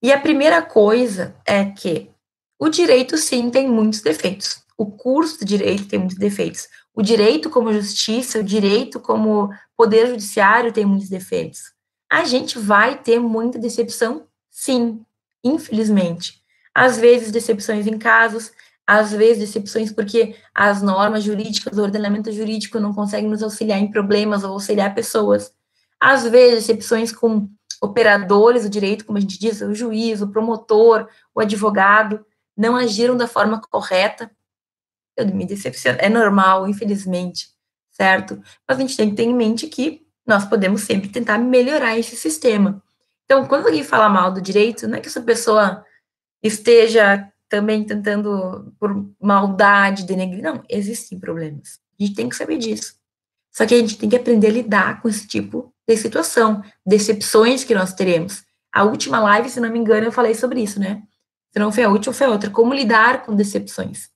E 0.01 0.11
a 0.11 0.19
primeira 0.19 0.61
coisa 0.61 1.35
é 1.45 1.65
que 1.65 2.09
o 2.63 2.69
direito, 2.69 3.17
sim, 3.17 3.49
tem 3.49 3.67
muitos 3.67 3.99
defeitos. 3.99 4.63
O 4.77 4.85
curso 4.85 5.39
de 5.39 5.45
direito 5.57 5.85
tem 5.85 5.99
muitos 5.99 6.17
defeitos. 6.17 6.69
O 6.95 7.01
direito 7.01 7.49
como 7.49 7.73
justiça, 7.73 8.39
o 8.39 8.43
direito 8.43 9.01
como 9.01 9.49
poder 9.75 10.07
judiciário 10.07 10.71
tem 10.71 10.85
muitos 10.85 11.09
defeitos. 11.09 11.73
A 12.09 12.23
gente 12.23 12.57
vai 12.57 12.97
ter 12.97 13.19
muita 13.19 13.59
decepção, 13.59 14.27
sim, 14.49 15.01
infelizmente. 15.43 16.41
Às 16.73 16.97
vezes, 16.97 17.33
decepções 17.33 17.85
em 17.85 17.97
casos, 17.97 18.53
às 18.87 19.11
vezes 19.11 19.39
decepções 19.39 19.91
porque 19.91 20.37
as 20.55 20.81
normas 20.81 21.21
jurídicas, 21.21 21.77
o 21.77 21.81
ordenamento 21.81 22.31
jurídico 22.31 22.79
não 22.79 22.93
conseguem 22.93 23.29
nos 23.29 23.43
auxiliar 23.43 23.79
em 23.79 23.91
problemas 23.91 24.41
ou 24.45 24.51
auxiliar 24.53 24.95
pessoas. 24.95 25.51
Às 25.99 26.23
vezes 26.23 26.65
decepções 26.65 27.11
com 27.11 27.49
operadores 27.81 28.63
do 28.63 28.69
direito, 28.69 29.03
como 29.03 29.17
a 29.17 29.21
gente 29.21 29.37
diz, 29.37 29.59
o 29.59 29.75
juiz, 29.75 30.21
o 30.21 30.29
promotor, 30.29 31.09
o 31.35 31.41
advogado, 31.41 32.25
não 32.55 32.75
agiram 32.75 33.15
da 33.15 33.27
forma 33.27 33.59
correta. 33.61 34.31
Eu 35.15 35.27
me 35.27 35.45
decepciono, 35.45 35.99
é 36.01 36.09
normal, 36.09 36.67
infelizmente, 36.67 37.47
certo? 37.91 38.41
Mas 38.67 38.77
a 38.77 38.81
gente 38.81 38.97
tem 38.97 39.09
que 39.09 39.15
ter 39.15 39.23
em 39.23 39.33
mente 39.33 39.67
que 39.67 40.05
nós 40.25 40.45
podemos 40.45 40.81
sempre 40.81 41.09
tentar 41.09 41.37
melhorar 41.37 41.97
esse 41.97 42.15
sistema. 42.15 42.81
Então, 43.25 43.45
quando 43.45 43.67
alguém 43.67 43.83
fala 43.83 44.09
mal 44.09 44.31
do 44.31 44.41
direito, 44.41 44.87
não 44.87 44.97
é 44.97 45.01
que 45.01 45.07
essa 45.07 45.21
pessoa 45.21 45.83
esteja 46.41 47.29
também 47.49 47.83
tentando, 47.83 48.73
por 48.79 49.07
maldade, 49.21 50.05
denegrir. 50.05 50.43
Não, 50.43 50.63
existem 50.69 51.19
problemas. 51.19 51.79
A 51.99 52.03
gente 52.03 52.15
tem 52.15 52.27
que 52.27 52.35
saber 52.35 52.57
disso. 52.57 52.95
Só 53.51 53.65
que 53.65 53.75
a 53.75 53.77
gente 53.77 53.97
tem 53.97 54.09
que 54.09 54.15
aprender 54.15 54.47
a 54.47 54.51
lidar 54.51 55.01
com 55.01 55.07
esse 55.07 55.27
tipo 55.27 55.71
de 55.87 55.95
situação, 55.95 56.63
decepções 56.85 57.63
que 57.63 57.75
nós 57.75 57.93
teremos. 57.93 58.43
A 58.73 58.83
última 58.83 59.19
live, 59.19 59.49
se 59.49 59.59
não 59.59 59.69
me 59.69 59.77
engano, 59.77 60.07
eu 60.07 60.11
falei 60.11 60.33
sobre 60.33 60.61
isso, 60.61 60.79
né? 60.79 61.03
Se 61.53 61.59
não 61.59 61.71
foi 61.71 61.83
a 61.83 61.89
última, 61.89 62.13
foi 62.13 62.27
a 62.27 62.31
outra. 62.31 62.49
Como 62.49 62.73
lidar 62.73 63.23
com 63.23 63.35
decepções. 63.35 64.09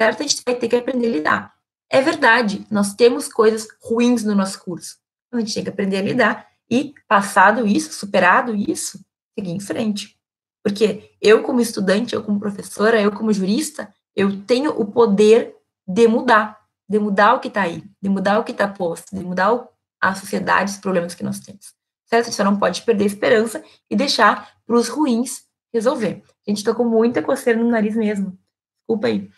Certo? 0.00 0.20
A 0.20 0.26
gente 0.26 0.42
vai 0.44 0.54
ter 0.54 0.68
que 0.68 0.76
aprender 0.76 1.06
a 1.06 1.10
lidar. 1.10 1.54
É 1.90 2.00
verdade, 2.00 2.66
nós 2.70 2.94
temos 2.94 3.28
coisas 3.28 3.66
ruins 3.82 4.24
no 4.24 4.34
nosso 4.34 4.62
curso. 4.62 4.96
A 5.32 5.38
gente 5.38 5.54
tem 5.54 5.64
que 5.64 5.70
aprender 5.70 5.98
a 5.98 6.02
lidar 6.02 6.46
e, 6.70 6.94
passado 7.06 7.66
isso, 7.66 7.92
superado 7.92 8.54
isso, 8.54 8.98
seguir 9.34 9.52
em 9.52 9.60
frente. 9.60 10.18
Porque 10.62 11.12
eu, 11.20 11.42
como 11.42 11.60
estudante, 11.60 12.14
eu 12.14 12.22
como 12.22 12.38
professora, 12.38 13.00
eu 13.00 13.12
como 13.12 13.32
jurista, 13.32 13.92
eu 14.14 14.42
tenho 14.44 14.70
o 14.70 14.86
poder 14.86 15.54
de 15.86 16.06
mudar, 16.06 16.58
de 16.88 16.98
mudar 16.98 17.34
o 17.34 17.40
que 17.40 17.48
está 17.48 17.62
aí, 17.62 17.82
de 18.02 18.08
mudar 18.08 18.38
o 18.38 18.44
que 18.44 18.52
está 18.52 18.68
posto, 18.68 19.16
de 19.16 19.24
mudar 19.24 19.66
a 20.00 20.14
sociedade, 20.14 20.72
os 20.72 20.78
problemas 20.78 21.14
que 21.14 21.24
nós 21.24 21.40
temos. 21.40 21.72
Certo? 22.04 22.30
Você 22.30 22.44
não 22.44 22.58
pode 22.58 22.82
perder 22.82 23.04
a 23.04 23.06
esperança 23.06 23.62
e 23.90 23.96
deixar 23.96 24.56
para 24.66 24.76
os 24.76 24.88
ruins 24.88 25.47
resolver. 25.72 26.22
A 26.46 26.50
gente 26.50 26.58
está 26.58 26.74
com 26.74 26.84
muita 26.84 27.22
coceira 27.22 27.58
no 27.58 27.70
nariz 27.70 27.94
mesmo. 27.94 28.38
Desculpa 28.80 29.08
aí. 29.08 29.30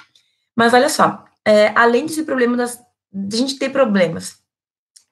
Mas 0.56 0.74
olha 0.74 0.88
só, 0.88 1.24
é, 1.44 1.68
além 1.68 2.06
desse 2.06 2.22
problema 2.22 2.56
das, 2.56 2.80
de 3.12 3.36
a 3.36 3.38
gente 3.38 3.58
ter 3.58 3.70
problemas, 3.70 4.42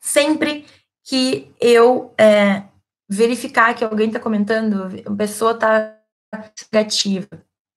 sempre 0.00 0.66
que 1.04 1.52
eu 1.60 2.14
é, 2.18 2.64
verificar 3.08 3.74
que 3.74 3.82
alguém 3.82 4.08
está 4.08 4.20
comentando, 4.20 4.88
a 5.06 5.16
pessoa 5.16 5.52
está 5.52 5.96
negativa. 6.72 7.28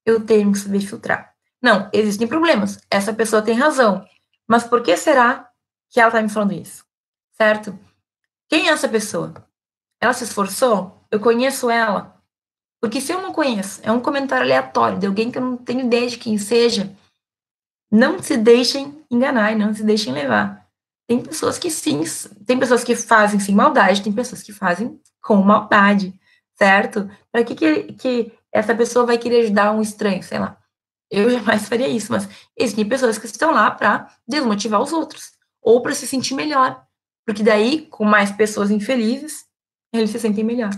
Eu 0.06 0.26
tenho 0.26 0.52
que 0.52 0.60
saber 0.60 0.82
filtrar. 0.82 1.34
Não, 1.62 1.90
existem 1.94 2.28
problemas. 2.28 2.80
Essa 2.90 3.14
pessoa 3.14 3.42
tem 3.42 3.56
razão. 3.56 4.06
Mas 4.48 4.64
por 4.64 4.82
que 4.82 4.98
será 4.98 5.50
que 5.90 6.00
ela 6.00 6.10
está 6.10 6.22
me 6.22 6.30
falando 6.30 6.54
isso? 6.54 6.84
Certo? 7.34 7.78
Quem 8.50 8.68
é 8.68 8.72
essa 8.72 8.90
pessoa? 8.90 9.34
Ela 10.02 10.14
se 10.14 10.24
esforçou? 10.24 11.06
Eu 11.10 11.20
conheço 11.20 11.70
ela? 11.70 12.21
Porque 12.82 13.00
se 13.00 13.14
eu 13.14 13.22
não 13.22 13.32
conheço, 13.32 13.80
é 13.84 13.92
um 13.92 14.00
comentário 14.00 14.44
aleatório 14.44 14.98
de 14.98 15.06
alguém 15.06 15.30
que 15.30 15.38
eu 15.38 15.42
não 15.42 15.56
tenho 15.56 15.82
ideia 15.82 16.08
de 16.10 16.18
quem 16.18 16.38
seja, 16.40 16.92
não 17.92 18.22
se 18.22 18.36
deixem 18.36 19.06
enganar 19.10 19.52
e 19.52 19.56
não 19.56 19.74
se 19.74 19.84
deixem 19.84 20.12
levar. 20.12 20.68
Tem 21.08 21.22
pessoas 21.22 21.60
que 21.60 21.70
sim, 21.70 22.02
tem 22.46 22.58
pessoas 22.58 22.84
que 22.84 22.96
fazem 22.96 23.40
sem 23.40 23.54
maldade, 23.54 24.02
tem 24.02 24.12
pessoas 24.12 24.42
que 24.42 24.52
fazem 24.52 25.00
com 25.22 25.36
maldade, 25.38 26.20
certo? 26.58 27.10
Para 27.32 27.44
que, 27.44 27.54
que, 27.54 27.94
que 27.94 28.34
essa 28.52 28.74
pessoa 28.74 29.06
vai 29.06 29.18
querer 29.18 29.42
ajudar 29.42 29.74
um 29.74 29.82
estranho, 29.82 30.24
sei 30.24 30.40
lá. 30.40 30.58
Eu 31.12 31.30
jamais 31.30 31.68
faria 31.68 31.88
isso, 31.88 32.12
mas 32.12 32.28
existem 32.58 32.88
pessoas 32.88 33.18
que 33.18 33.26
estão 33.26 33.52
lá 33.52 33.70
para 33.70 34.10
desmotivar 34.28 34.82
os 34.82 34.92
outros 34.92 35.34
ou 35.62 35.82
para 35.82 35.94
se 35.94 36.08
sentir 36.08 36.34
melhor, 36.34 36.84
porque 37.26 37.44
daí, 37.44 37.86
com 37.88 38.06
mais 38.06 38.32
pessoas 38.32 38.72
infelizes, 38.72 39.46
eles 39.94 40.10
se 40.10 40.20
sentem 40.20 40.44
melhor, 40.44 40.72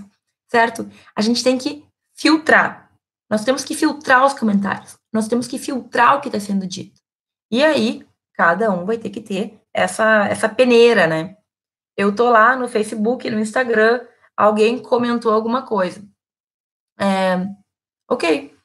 certo? 0.52 0.90
A 1.16 1.22
gente 1.22 1.44
tem 1.44 1.58
que 1.58 1.86
filtrar. 2.16 2.92
Nós 3.30 3.44
temos 3.44 3.64
que 3.64 3.76
filtrar 3.76 4.26
os 4.26 4.34
comentários. 4.34 4.98
Nós 5.12 5.28
temos 5.28 5.48
que 5.48 5.58
filtrar 5.58 6.18
o 6.18 6.22
que 6.22 6.28
está 6.28 6.40
sendo 6.40 6.68
dito. 6.68 7.02
E 7.52 7.64
aí, 7.64 8.06
cada 8.34 8.72
um 8.72 8.86
vai 8.86 8.98
ter 8.98 9.10
que 9.10 9.22
ter 9.22 9.60
essa, 9.74 10.28
essa 10.28 10.50
peneira, 10.50 11.08
né? 11.08 11.38
Eu 11.96 12.16
tô 12.16 12.30
lá 12.30 12.56
no 12.56 12.68
Facebook, 12.68 13.30
no 13.30 13.40
Instagram, 13.40 14.02
alguém 14.36 14.82
comentou 14.82 15.32
alguma 15.32 15.64
coisa. 15.64 16.04
É, 17.00 17.48
Ok. 18.14 18.56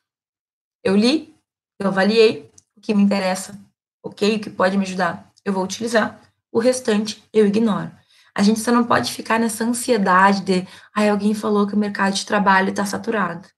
Eu 0.85 0.95
li, 0.95 1.35
eu 1.81 1.89
avaliei 1.89 2.51
o 2.77 2.81
que 2.81 2.95
me 2.95 3.03
interessa, 3.03 3.59
ok, 4.03 4.37
o 4.37 4.41
que 4.41 4.51
pode 4.51 4.77
me 4.77 4.85
ajudar, 4.85 5.33
eu 5.43 5.53
vou 5.53 5.65
utilizar. 5.65 6.21
O 6.53 6.59
restante 6.59 7.23
eu 7.33 7.47
ignoro. 7.47 7.91
A 8.38 8.42
gente 8.42 8.61
só 8.61 8.70
não 8.70 8.85
pode 8.85 9.12
ficar 9.12 9.40
nessa 9.40 9.64
ansiedade 9.64 10.42
de, 10.42 10.68
ai, 10.94 11.09
alguém 11.09 11.35
falou 11.35 11.66
que 11.66 11.74
o 11.74 11.79
mercado 11.79 12.14
de 12.14 12.24
trabalho 12.24 12.70
está 12.70 12.87
saturado. 12.87 13.48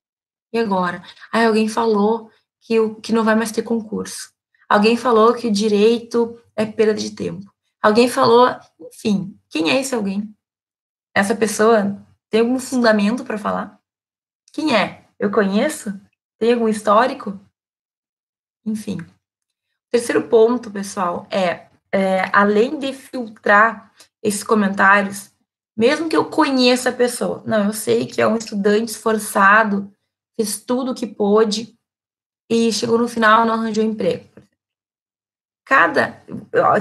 E 0.51 0.59
agora? 0.59 1.03
Ai, 1.31 1.45
alguém 1.45 1.69
falou 1.69 2.31
que, 2.63 2.81
o, 2.81 2.95
que 2.95 3.13
não 3.13 3.23
vai 3.23 3.35
mais 3.35 3.53
ter 3.53 3.63
concurso. 3.63 4.33
Alguém 4.67 4.97
falou 4.97 5.35
que 5.35 5.49
o 5.49 5.53
direito 5.53 6.41
é 6.57 6.65
perda 6.65 6.95
de 6.95 7.11
tempo. 7.11 7.53
Alguém 7.83 8.09
falou, 8.09 8.49
enfim, 8.81 9.39
quem 9.51 9.71
é 9.71 9.79
esse 9.79 9.95
alguém? 9.95 10.35
Essa 11.15 11.35
pessoa 11.35 12.03
tem 12.31 12.41
algum 12.41 12.59
fundamento 12.59 13.23
para 13.23 13.37
falar? 13.37 13.79
Quem 14.51 14.75
é? 14.75 15.05
eu 15.21 15.31
conheço? 15.31 16.01
Tem 16.39 16.55
algum 16.55 16.67
histórico? 16.67 17.39
Enfim. 18.65 18.97
Terceiro 19.91 20.27
ponto, 20.29 20.71
pessoal, 20.71 21.27
é, 21.31 21.69
é 21.93 22.31
além 22.33 22.79
de 22.79 22.95
filtrar 22.95 23.93
esses 24.23 24.43
comentários, 24.45 25.31
mesmo 25.77 26.09
que 26.09 26.17
eu 26.17 26.27
conheça 26.27 26.91
a 26.91 26.93
pessoa, 26.93 27.43
não, 27.47 27.67
eu 27.67 27.73
sei 27.73 28.07
que 28.07 28.21
é 28.21 28.27
um 28.27 28.37
estudante 28.37 28.93
esforçado, 28.93 29.93
fez 30.37 30.61
tudo 30.61 30.93
o 30.93 30.95
que 30.95 31.07
pôde 31.07 31.79
e 32.51 32.73
chegou 32.73 32.99
no 32.99 33.09
final 33.09 33.47
não 33.47 33.55
arranjou 33.55 33.85
emprego. 33.85 34.29
Cada, 35.65 36.21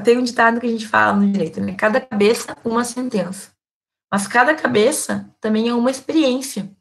tem 0.03 0.17
um 0.17 0.23
ditado 0.23 0.59
que 0.59 0.65
a 0.65 0.69
gente 0.69 0.87
fala 0.87 1.15
no 1.15 1.31
direito, 1.31 1.61
né? 1.61 1.75
Cada 1.75 2.01
cabeça, 2.01 2.57
uma 2.65 2.83
sentença. 2.83 3.51
Mas 4.11 4.27
cada 4.27 4.55
cabeça 4.55 5.29
também 5.39 5.69
é 5.69 5.73
uma 5.75 5.91
experiência. 5.91 6.75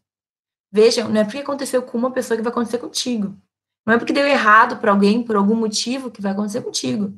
Vejam, 0.73 1.11
não 1.11 1.21
é 1.21 1.25
porque 1.25 1.39
aconteceu 1.39 1.83
com 1.83 1.99
uma 1.99 2.11
pessoa 2.11 2.37
que 2.37 2.43
vai 2.43 2.51
acontecer 2.51 2.79
contigo. 2.79 3.37
Não 3.87 3.95
é 3.95 3.99
porque 3.99 4.13
deu 4.13 4.27
errado 4.27 4.79
para 4.79 4.91
alguém 4.91 5.23
por 5.23 5.37
algum 5.37 5.55
motivo 5.55 6.11
que 6.11 6.23
vai 6.23 6.33
acontecer 6.33 6.63
contigo. 6.63 7.13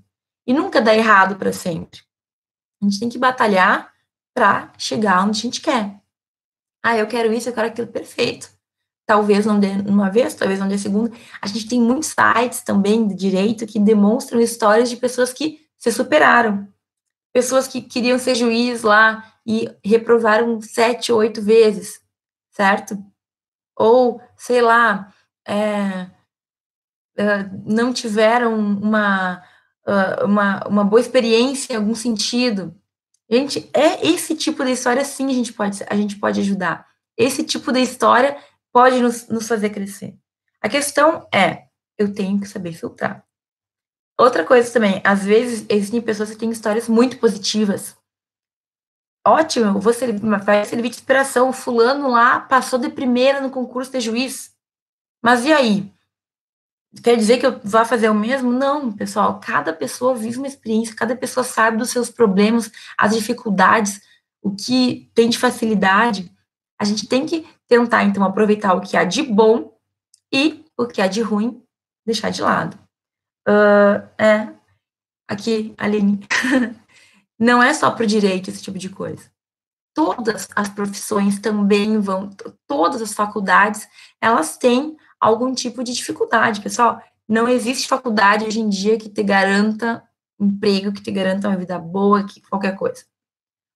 E 0.44 0.52
nunca 0.52 0.80
dá 0.80 0.92
errado 0.94 1.36
para 1.36 1.52
sempre. 1.52 2.00
A 2.80 2.84
gente 2.84 3.00
tem 3.00 3.08
que 3.08 3.18
batalhar 3.18 3.92
para 4.34 4.72
chegar 4.78 5.24
onde 5.24 5.38
a 5.38 5.42
gente 5.42 5.60
quer. 5.60 6.00
Ah, 6.82 6.96
eu 6.96 7.06
quero 7.06 7.32
isso, 7.32 7.48
eu 7.48 7.52
quero 7.52 7.68
aquilo 7.68 7.88
perfeito. 7.88 8.48
talvez 9.06 9.44
não 9.44 9.58
dê 9.58 9.72
uma 9.86 10.08
vez, 10.08 10.34
talvez 10.34 10.60
não 10.60 10.68
dê 10.68 10.78
segunda. 10.78 11.10
A 11.42 11.46
gente 11.48 11.68
tem 11.68 11.80
muitos 11.80 12.14
sites 12.14 12.62
também 12.62 13.08
de 13.08 13.14
direito 13.14 13.66
que 13.66 13.78
demonstram 13.80 14.40
histórias 14.40 14.88
de 14.88 14.96
pessoas 14.96 15.32
que 15.32 15.66
se 15.76 15.90
superaram. 15.90 16.68
Pessoas 17.32 17.66
que 17.66 17.80
queriam 17.82 18.18
ser 18.18 18.36
juiz 18.36 18.82
lá 18.82 19.24
e 19.46 19.68
reprovaram 19.84 20.60
sete, 20.60 21.12
oito 21.12 21.42
vezes, 21.42 22.00
certo? 22.50 22.96
Ou, 23.76 24.20
sei 24.36 24.62
lá, 24.62 25.12
é, 25.46 26.08
é, 27.16 27.50
não 27.64 27.92
tiveram 27.92 28.54
uma, 28.56 29.42
uh, 29.90 30.24
uma, 30.24 30.66
uma 30.66 30.84
boa 30.84 31.00
experiência 31.00 31.72
em 31.72 31.76
algum 31.76 31.94
sentido. 31.94 32.74
Gente, 33.28 33.68
é 33.74 34.06
esse 34.06 34.34
tipo 34.34 34.64
de 34.64 34.72
história 34.72 35.04
sim 35.04 35.28
a 35.28 35.34
gente 35.34 35.52
pode, 35.52 35.78
a 35.86 35.96
gente 35.96 36.16
pode 36.16 36.40
ajudar. 36.40 36.86
Esse 37.16 37.44
tipo 37.44 37.72
de 37.72 37.80
história 37.80 38.36
pode 38.72 39.00
nos, 39.00 39.28
nos 39.28 39.46
fazer 39.46 39.70
crescer. 39.70 40.16
A 40.60 40.68
questão 40.68 41.26
é, 41.34 41.64
eu 41.98 42.12
tenho 42.12 42.40
que 42.40 42.48
saber 42.48 42.72
filtrar. 42.72 43.24
Outra 44.18 44.44
coisa 44.44 44.70
também, 44.72 45.00
às 45.04 45.24
vezes 45.24 45.64
existem 45.68 46.00
pessoas 46.00 46.30
que 46.30 46.36
têm 46.36 46.50
histórias 46.50 46.88
muito 46.88 47.18
positivas. 47.18 47.96
Ótimo, 49.26 49.80
você 49.80 50.12
vai 50.12 50.64
servir 50.64 50.88
de 50.88 50.96
inspiração. 50.96 51.52
Fulano 51.52 52.08
lá 52.08 52.40
passou 52.40 52.78
de 52.78 52.88
primeira 52.88 53.40
no 53.40 53.50
concurso 53.50 53.92
de 53.92 54.00
juiz. 54.00 54.54
Mas 55.22 55.44
e 55.44 55.52
aí? 55.52 55.92
Quer 57.02 57.16
dizer 57.16 57.38
que 57.38 57.46
eu 57.46 57.60
vá 57.62 57.84
fazer 57.84 58.08
o 58.08 58.14
mesmo? 58.14 58.50
Não, 58.50 58.90
pessoal. 58.92 59.38
Cada 59.38 59.72
pessoa 59.72 60.14
vive 60.14 60.38
uma 60.38 60.46
experiência, 60.46 60.94
cada 60.94 61.14
pessoa 61.14 61.44
sabe 61.44 61.76
dos 61.76 61.90
seus 61.90 62.10
problemas, 62.10 62.70
as 62.98 63.14
dificuldades, 63.14 64.00
o 64.42 64.50
que 64.50 65.10
tem 65.14 65.28
de 65.28 65.38
facilidade. 65.38 66.32
A 66.78 66.84
gente 66.84 67.06
tem 67.06 67.24
que 67.24 67.46
tentar, 67.68 68.02
então, 68.04 68.24
aproveitar 68.24 68.74
o 68.74 68.80
que 68.80 68.96
há 68.96 69.04
de 69.04 69.22
bom 69.22 69.72
e 70.32 70.64
o 70.76 70.86
que 70.86 71.00
há 71.00 71.06
de 71.06 71.20
ruim, 71.20 71.62
deixar 72.04 72.30
de 72.30 72.42
lado. 72.42 72.76
Uh, 73.48 74.02
é, 74.18 74.48
aqui, 75.28 75.72
Aline. 75.78 76.26
Não 77.38 77.62
é 77.62 77.72
só 77.72 77.90
para 77.90 78.04
o 78.04 78.06
direito 78.06 78.50
esse 78.50 78.62
tipo 78.62 78.78
de 78.78 78.88
coisa. 78.88 79.30
Todas 79.94 80.48
as 80.54 80.68
profissões 80.68 81.38
também 81.38 81.98
vão, 81.98 82.30
todas 82.66 83.00
as 83.00 83.14
faculdades, 83.14 83.88
elas 84.20 84.56
têm 84.56 84.96
algum 85.20 85.54
tipo 85.54 85.84
de 85.84 85.92
dificuldade, 85.92 86.60
pessoal. 86.60 87.02
Não 87.28 87.48
existe 87.48 87.86
faculdade 87.86 88.44
hoje 88.44 88.60
em 88.60 88.68
dia 88.68 88.98
que 88.98 89.08
te 89.08 89.22
garanta 89.22 90.02
emprego, 90.38 90.92
que 90.92 91.02
te 91.02 91.10
garanta 91.10 91.48
uma 91.48 91.56
vida 91.56 91.78
boa, 91.78 92.24
que 92.24 92.40
qualquer 92.40 92.74
coisa. 92.76 93.04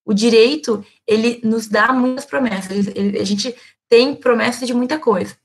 O 0.04 0.14
direito, 0.14 0.84
ele 1.06 1.40
nos 1.44 1.68
dá 1.68 1.92
muitas 1.92 2.24
promessas. 2.24 2.88
Ele, 2.88 3.18
a 3.18 3.24
gente 3.24 3.54
tem 3.88 4.14
promessas 4.16 4.66
de 4.66 4.74
muita 4.74 4.98
coisa, 4.98 5.36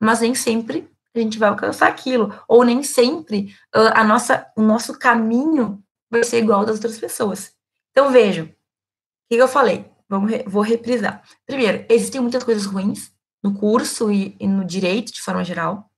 mas 0.00 0.20
nem 0.20 0.34
sempre 0.34 0.88
a 1.14 1.20
gente 1.20 1.38
vai 1.38 1.48
alcançar 1.48 1.86
aquilo, 1.86 2.34
ou 2.48 2.64
nem 2.64 2.82
sempre 2.82 3.54
uh, 3.74 3.92
a 3.94 4.02
nossa, 4.02 4.50
o 4.56 4.62
nosso 4.62 4.98
caminho 4.98 5.80
vai 6.10 6.24
ser 6.24 6.38
igual 6.38 6.64
das 6.64 6.76
outras 6.76 6.98
pessoas. 6.98 7.52
Então, 7.92 8.10
vejam, 8.10 8.46
o 8.46 8.48
que 9.28 9.36
eu 9.36 9.46
falei? 9.46 9.88
Vamos, 10.08 10.32
vou 10.46 10.62
reprisar. 10.62 11.22
Primeiro, 11.46 11.86
existem 11.88 12.20
muitas 12.20 12.42
coisas 12.42 12.66
ruins, 12.66 13.12
no 13.44 13.52
curso 13.52 14.10
e, 14.10 14.34
e 14.40 14.48
no 14.48 14.64
direito 14.64 15.12
de 15.12 15.20
forma 15.20 15.44
geral. 15.44 15.90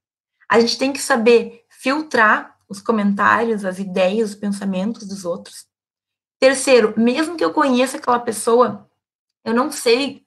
A 0.50 0.59
gente 0.59 0.76
tem 0.76 0.92
que 0.92 1.00
saber 1.00 1.64
filtrar 1.70 2.56
os 2.68 2.80
comentários, 2.80 3.64
as 3.64 3.78
ideias, 3.78 4.30
os 4.30 4.35
pensamentos 4.35 5.06
dos 5.06 5.24
outros. 5.24 5.64
Terceiro, 6.40 6.92
mesmo 6.96 7.37
que 7.37 7.44
eu 7.44 7.52
conheça 7.52 7.98
aquela 7.98 8.18
pessoa, 8.18 8.90
eu 9.44 9.54
não 9.54 9.70
sei 9.70 10.26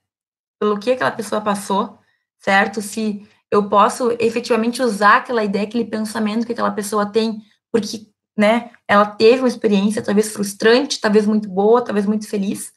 pelo 0.58 0.79
que 0.79 0.91
aquela 0.91 1.12
pessoa 1.12 1.41
passou, 1.41 1.99
certo? 2.38 2.82
Se 2.82 3.27
eu 3.51 3.67
posso 3.67 4.12
efetivamente 4.19 4.82
usar 4.82 5.17
aquela 5.17 5.43
ideia, 5.43 5.65
aquele 5.65 5.86
pensamento 5.86 6.45
que 6.45 6.53
aquela 6.53 6.71
pessoa 6.71 7.05
tem, 7.05 7.41
porque, 7.69 8.08
né, 8.38 8.71
ela 8.88 9.05
teve 9.05 9.41
uma 9.41 9.47
experiência 9.47 10.01
talvez 10.01 10.32
frustrante, 10.32 11.01
talvez 11.01 11.25
muito 11.25 11.49
boa, 11.49 11.84
talvez 11.84 12.05
muito 12.05 12.29
feliz. 12.29 12.71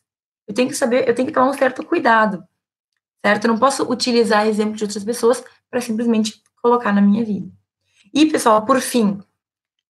Eu 0.48 0.54
tenho 0.54 0.68
que 0.68 0.74
saber, 0.74 1.08
eu 1.08 1.14
tenho 1.14 1.28
que 1.28 1.34
tomar 1.34 1.48
um 1.48 1.56
certo 1.56 1.84
cuidado 1.84 2.44
certo? 3.24 3.44
Eu 3.44 3.52
não 3.52 3.58
posso 3.58 3.84
utilizar 3.90 4.46
exemplos 4.46 4.78
de 4.78 4.84
outras 4.84 5.04
pessoas 5.04 5.42
para 5.70 5.80
simplesmente 5.80 6.42
colocar 6.60 6.92
na 6.92 7.00
minha 7.00 7.24
vida. 7.24 7.50
E, 8.12 8.26
pessoal, 8.26 8.64
por 8.64 8.80
fim, 8.80 9.20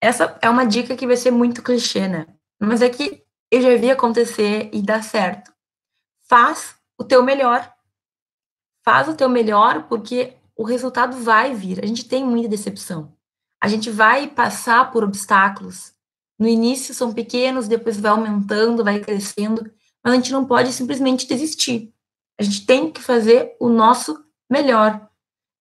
essa 0.01 0.39
é 0.41 0.49
uma 0.49 0.65
dica 0.65 0.97
que 0.97 1.07
vai 1.07 1.17
ser 1.17 1.31
muito 1.31 1.63
clichê, 1.63 2.07
né? 2.07 2.27
Mas 2.61 2.83
é 2.83 2.89
que 2.89 3.23
eu 3.51 3.61
já 3.61 3.77
vi 3.77 3.91
acontecer 3.91 4.71
e 4.73 4.81
dar 4.81 5.03
certo. 5.03 5.53
Faz 6.29 6.77
o 6.99 7.05
teu 7.05 7.23
melhor. 7.23 7.73
Faz 8.85 9.09
o 9.09 9.15
teu 9.15 9.29
melhor 9.29 9.89
porque 9.89 10.35
o 10.57 10.65
resultado 10.65 11.17
vai 11.19 11.55
vir. 11.55 11.83
A 11.83 11.87
gente 11.87 12.09
tem 12.09 12.25
muita 12.25 12.49
decepção. 12.49 13.13
A 13.61 13.69
gente 13.69 13.91
vai 13.91 14.29
passar 14.29 14.91
por 14.91 15.05
obstáculos. 15.05 15.93
No 16.39 16.49
início 16.49 16.95
são 16.95 17.13
pequenos, 17.13 17.69
depois 17.69 18.01
vai 18.01 18.11
aumentando, 18.11 18.83
vai 18.83 18.99
crescendo, 18.99 19.71
mas 20.03 20.13
a 20.13 20.17
gente 20.17 20.33
não 20.33 20.45
pode 20.45 20.73
simplesmente 20.73 21.27
desistir. 21.27 21.93
A 22.39 22.43
gente 22.43 22.67
tem 22.67 22.91
que 22.91 23.03
fazer 23.03 23.57
o 23.61 23.69
nosso 23.69 24.25
melhor. 24.51 25.09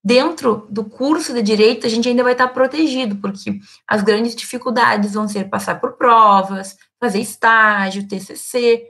Dentro 0.04 0.66
do 0.70 0.84
curso 0.84 1.32
de 1.32 1.44
direito, 1.44 1.86
a 1.86 1.90
gente 1.90 2.10
ainda 2.10 2.24
vai 2.24 2.32
estar 2.32 2.48
protegido, 2.48 3.18
porque 3.18 3.60
as 3.88 4.02
grandes 4.02 4.36
dificuldades 4.36 5.14
vão 5.14 5.28
ser 5.28 5.48
passar 5.48 5.80
por 5.80 5.94
provas, 5.94 6.76
fazer 7.00 7.20
estágio, 7.20 8.08
TCC. 8.08 8.84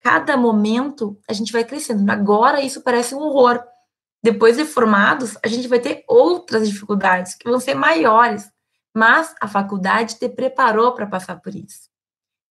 Cada 0.00 0.36
momento 0.36 1.18
a 1.28 1.32
gente 1.32 1.52
vai 1.52 1.64
crescendo. 1.64 2.08
Agora 2.10 2.62
isso 2.62 2.82
parece 2.82 3.16
um 3.16 3.18
horror. 3.18 3.60
Depois 4.22 4.56
de 4.56 4.64
formados, 4.64 5.36
a 5.44 5.48
gente 5.48 5.66
vai 5.66 5.80
ter 5.80 6.04
outras 6.08 6.68
dificuldades 6.68 7.34
que 7.34 7.50
vão 7.50 7.58
ser 7.58 7.74
maiores, 7.74 8.48
mas 8.94 9.34
a 9.40 9.48
faculdade 9.48 10.18
te 10.18 10.28
preparou 10.28 10.92
para 10.92 11.06
passar 11.06 11.40
por 11.40 11.54
isso. 11.54 11.90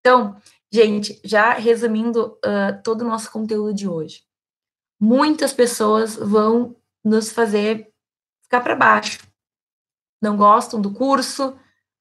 Então, 0.02 0.36
gente, 0.72 1.22
já 1.24 1.54
resumindo 1.54 2.38
uh, 2.46 2.84
todo 2.84 3.02
o 3.02 3.08
nosso 3.08 3.32
conteúdo 3.32 3.74
de 3.74 3.88
hoje 3.88 4.24
muitas 5.00 5.54
pessoas 5.54 6.16
vão 6.16 6.76
nos 7.04 7.32
fazer 7.32 7.92
ficar 8.44 8.62
para 8.62 8.76
baixo. 8.76 9.20
Não 10.22 10.38
gostam 10.38 10.80
do 10.80 10.92
curso, 10.92 11.56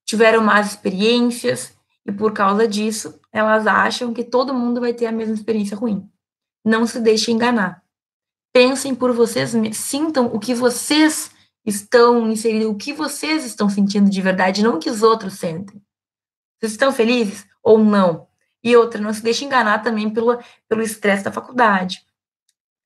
tiveram 0.04 0.42
más 0.42 0.68
experiências 0.68 1.74
e 2.04 2.12
por 2.12 2.32
causa 2.32 2.66
disso, 2.66 3.18
elas 3.32 3.66
acham 3.66 4.12
que 4.12 4.24
todo 4.24 4.54
mundo 4.54 4.80
vai 4.80 4.92
ter 4.92 5.06
a 5.06 5.12
mesma 5.12 5.34
experiência 5.34 5.76
ruim. 5.76 6.08
Não 6.64 6.86
se 6.86 7.00
deixem 7.00 7.34
enganar. 7.34 7.82
Pensem 8.52 8.94
por 8.94 9.12
vocês, 9.12 9.52
sintam 9.72 10.26
o 10.26 10.38
que 10.38 10.54
vocês 10.54 11.30
estão 11.64 12.30
inserindo, 12.30 12.70
o 12.70 12.76
que 12.76 12.92
vocês 12.92 13.44
estão 13.44 13.68
sentindo 13.68 14.10
de 14.10 14.20
verdade, 14.20 14.62
não 14.62 14.76
o 14.76 14.78
que 14.78 14.90
os 14.90 15.02
outros 15.02 15.34
sentem. 15.34 15.82
Vocês 16.60 16.72
estão 16.72 16.92
felizes 16.92 17.46
ou 17.62 17.78
não? 17.78 18.28
E 18.62 18.76
outra, 18.76 19.00
não 19.00 19.12
se 19.12 19.22
deixe 19.22 19.44
enganar 19.44 19.82
também 19.82 20.10
pelo 20.10 20.38
pelo 20.68 20.82
estresse 20.82 21.24
da 21.24 21.32
faculdade, 21.32 22.04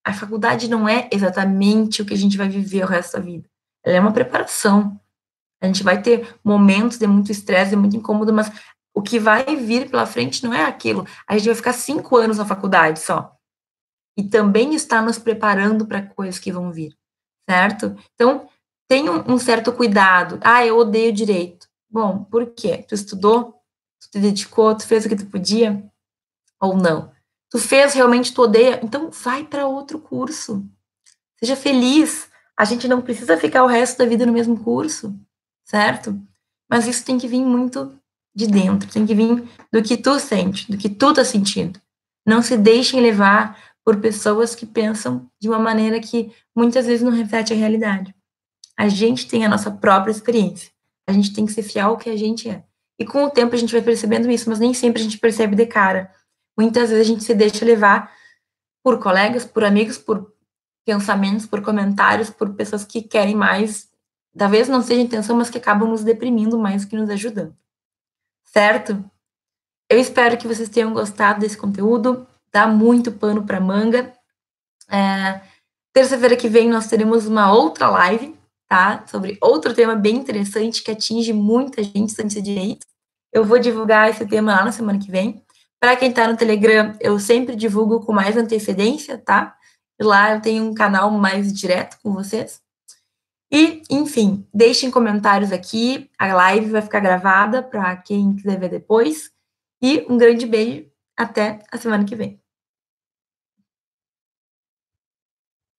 a 0.07 0.12
faculdade 0.12 0.69
não 0.69 0.88
é 0.88 1.09
exatamente 1.11 2.01
o 2.01 2.07
que 2.07 2.14
a 2.14 2.16
gente 2.16 2.37
vai 2.37 2.49
viver 2.49 2.85
o 2.85 2.87
resto 2.87 3.14
da 3.14 3.19
vida. 3.19 3.49
Ela 3.85 3.97
é 3.97 4.01
uma 4.01 4.12
preparação. 4.12 5.01
A 5.61 5.66
gente 5.66 5.83
vai 5.83 6.01
ter 6.01 6.33
momentos 6.45 6.97
de 6.97 7.09
muito 7.09 7.33
estresse, 7.33 7.71
de 7.71 7.77
muito 7.77 7.97
incômodo, 7.97 8.33
mas 8.33 8.49
o 8.95 9.03
que 9.03 9.19
vai 9.19 9.57
vir 9.57 9.90
pela 9.90 10.07
frente 10.07 10.45
não 10.45 10.55
é 10.55 10.64
aquilo. 10.64 11.05
A 11.27 11.37
gente 11.37 11.47
vai 11.47 11.57
ficar 11.57 11.73
cinco 11.73 12.16
anos 12.16 12.38
na 12.38 12.47
faculdade 12.47 13.01
só. 13.01 13.37
E 14.16 14.23
também 14.23 14.77
está 14.77 15.03
nos 15.03 15.19
preparando 15.19 15.85
para 15.85 16.03
coisas 16.03 16.38
que 16.38 16.53
vão 16.53 16.71
vir, 16.71 16.97
certo? 17.51 17.97
Então, 18.14 18.49
tenha 18.88 19.11
um, 19.11 19.33
um 19.33 19.38
certo 19.38 19.73
cuidado. 19.73 20.38
Ah, 20.40 20.64
eu 20.64 20.79
odeio 20.79 21.12
direito. 21.12 21.66
Bom, 21.90 22.23
por 22.23 22.55
quê? 22.55 22.85
Tu 22.88 22.95
estudou? 22.95 23.61
Tu 24.01 24.11
te 24.12 24.21
dedicou? 24.21 24.73
Tu 24.77 24.87
fez 24.87 25.05
o 25.05 25.09
que 25.09 25.16
tu 25.16 25.27
podia? 25.27 25.85
Ou 26.61 26.77
não? 26.77 27.11
Tu 27.57 27.61
fez 27.61 27.95
realmente, 27.95 28.35
tu 28.35 28.42
odeia, 28.42 28.79
então 28.83 29.09
vai 29.11 29.42
para 29.42 29.66
outro 29.66 29.99
curso. 29.99 30.62
Seja 31.40 31.57
feliz. 31.57 32.29
A 32.55 32.66
gente 32.66 32.87
não 32.87 33.01
precisa 33.01 33.35
ficar 33.38 33.64
o 33.64 33.66
resto 33.66 33.97
da 33.97 34.05
vida 34.05 34.27
no 34.27 34.33
mesmo 34.33 34.62
curso, 34.62 35.19
certo? 35.64 36.21
Mas 36.69 36.87
isso 36.87 37.03
tem 37.03 37.16
que 37.16 37.27
vir 37.27 37.42
muito 37.42 37.99
de 38.35 38.47
dentro, 38.47 38.92
tem 38.92 39.07
que 39.07 39.14
vir 39.14 39.42
do 39.73 39.83
que 39.83 39.97
tu 39.97 40.21
sente, 40.21 40.71
do 40.71 40.77
que 40.77 40.90
tu 40.90 41.14
tá 41.14 41.25
sentindo. 41.25 41.81
Não 42.27 42.42
se 42.42 42.59
deixem 42.59 43.01
levar 43.01 43.59
por 43.83 43.97
pessoas 44.03 44.55
que 44.55 44.66
pensam 44.66 45.27
de 45.40 45.49
uma 45.49 45.59
maneira 45.59 45.99
que 45.99 46.31
muitas 46.55 46.85
vezes 46.85 47.03
não 47.03 47.11
reflete 47.11 47.55
a 47.55 47.57
realidade. 47.57 48.14
A 48.77 48.87
gente 48.87 49.27
tem 49.27 49.47
a 49.47 49.49
nossa 49.49 49.71
própria 49.71 50.12
experiência. 50.12 50.71
A 51.09 51.12
gente 51.12 51.33
tem 51.33 51.47
que 51.47 51.55
ser 51.55 51.62
fiel 51.62 51.88
ao 51.88 51.97
que 51.97 52.11
a 52.11 52.16
gente 52.19 52.51
é. 52.51 52.64
E 52.99 53.07
com 53.07 53.25
o 53.25 53.31
tempo 53.31 53.55
a 53.55 53.59
gente 53.59 53.73
vai 53.73 53.81
percebendo 53.81 54.31
isso, 54.31 54.51
mas 54.51 54.59
nem 54.59 54.75
sempre 54.75 55.01
a 55.01 55.05
gente 55.05 55.16
percebe 55.16 55.57
de 55.57 55.64
cara. 55.64 56.11
Muitas 56.57 56.90
vezes 56.90 57.07
a 57.07 57.09
gente 57.09 57.25
se 57.25 57.35
deixa 57.35 57.64
levar 57.64 58.12
por 58.83 58.99
colegas, 58.99 59.45
por 59.45 59.64
amigos, 59.64 59.99
por 59.99 60.33
pensamentos, 60.85 61.47
por 61.47 61.61
comentários, 61.62 62.31
por 62.31 62.55
pessoas 62.55 62.85
que 62.85 63.03
querem 63.03 63.35
mais, 63.35 63.88
talvez 64.37 64.69
não 64.69 64.81
seja 64.81 65.01
intenção, 65.01 65.37
mas 65.37 65.51
que 65.51 65.59
acabam 65.59 65.88
nos 65.88 66.05
deprimindo 66.05 66.59
mais 66.59 66.85
que 66.85 66.97
nos 66.97 67.11
ajudando. 67.11 67.55
Certo? 68.45 69.05
Eu 69.90 69.99
espero 69.99 70.37
que 70.37 70.47
vocês 70.47 70.69
tenham 70.69 70.92
gostado 70.92 71.40
desse 71.40 71.57
conteúdo. 71.57 72.27
Dá 72.53 72.66
muito 72.66 73.12
pano 73.12 73.45
para 73.45 73.61
manga. 73.61 74.12
É, 74.88 75.40
Terça-feira 75.97 76.37
que 76.37 76.47
vem 76.47 76.69
nós 76.69 76.88
teremos 76.88 77.27
uma 77.27 77.51
outra 77.51 77.88
live, 77.88 78.38
tá? 78.69 79.03
Sobre 79.07 79.38
outro 79.40 79.73
tema 79.73 79.95
bem 79.95 80.16
interessante 80.16 80.83
que 80.83 80.90
atinge 80.90 81.33
muita 81.33 81.83
gente, 81.83 82.23
de 82.23 82.42
direito. 82.42 82.87
Eu 83.33 83.42
vou 83.47 83.59
divulgar 83.59 84.11
esse 84.11 84.27
tema 84.27 84.55
lá 84.55 84.62
na 84.62 84.73
semana 84.73 84.99
que 84.99 85.11
vem. 85.11 85.42
Para 85.87 85.94
quem 85.94 86.09
está 86.09 86.27
no 86.27 86.37
Telegram, 86.37 86.96
eu 86.99 87.16
sempre 87.16 87.55
divulgo 87.55 88.01
com 88.05 88.12
mais 88.12 88.37
antecedência, 88.37 89.16
tá? 89.18 89.57
Lá 90.01 90.35
eu 90.35 90.40
tenho 90.40 90.64
um 90.64 90.75
canal 90.75 91.12
mais 91.12 91.53
direto 91.53 91.96
com 92.03 92.12
vocês. 92.12 92.61
E, 93.53 93.83
enfim, 93.88 94.44
deixem 94.53 94.90
comentários 94.90 95.53
aqui. 95.53 96.11
A 96.18 96.35
live 96.35 96.72
vai 96.72 96.83
ficar 96.83 96.99
gravada 96.99 97.62
para 97.62 97.96
quem 97.99 98.35
quiser 98.35 98.59
ver 98.59 98.68
depois. 98.68 99.31
E 99.81 100.05
um 100.11 100.18
grande 100.18 100.44
beijo. 100.44 100.90
Até 101.16 101.61
a 101.70 101.79
semana 101.79 102.05
que 102.05 102.16
vem. 102.16 102.42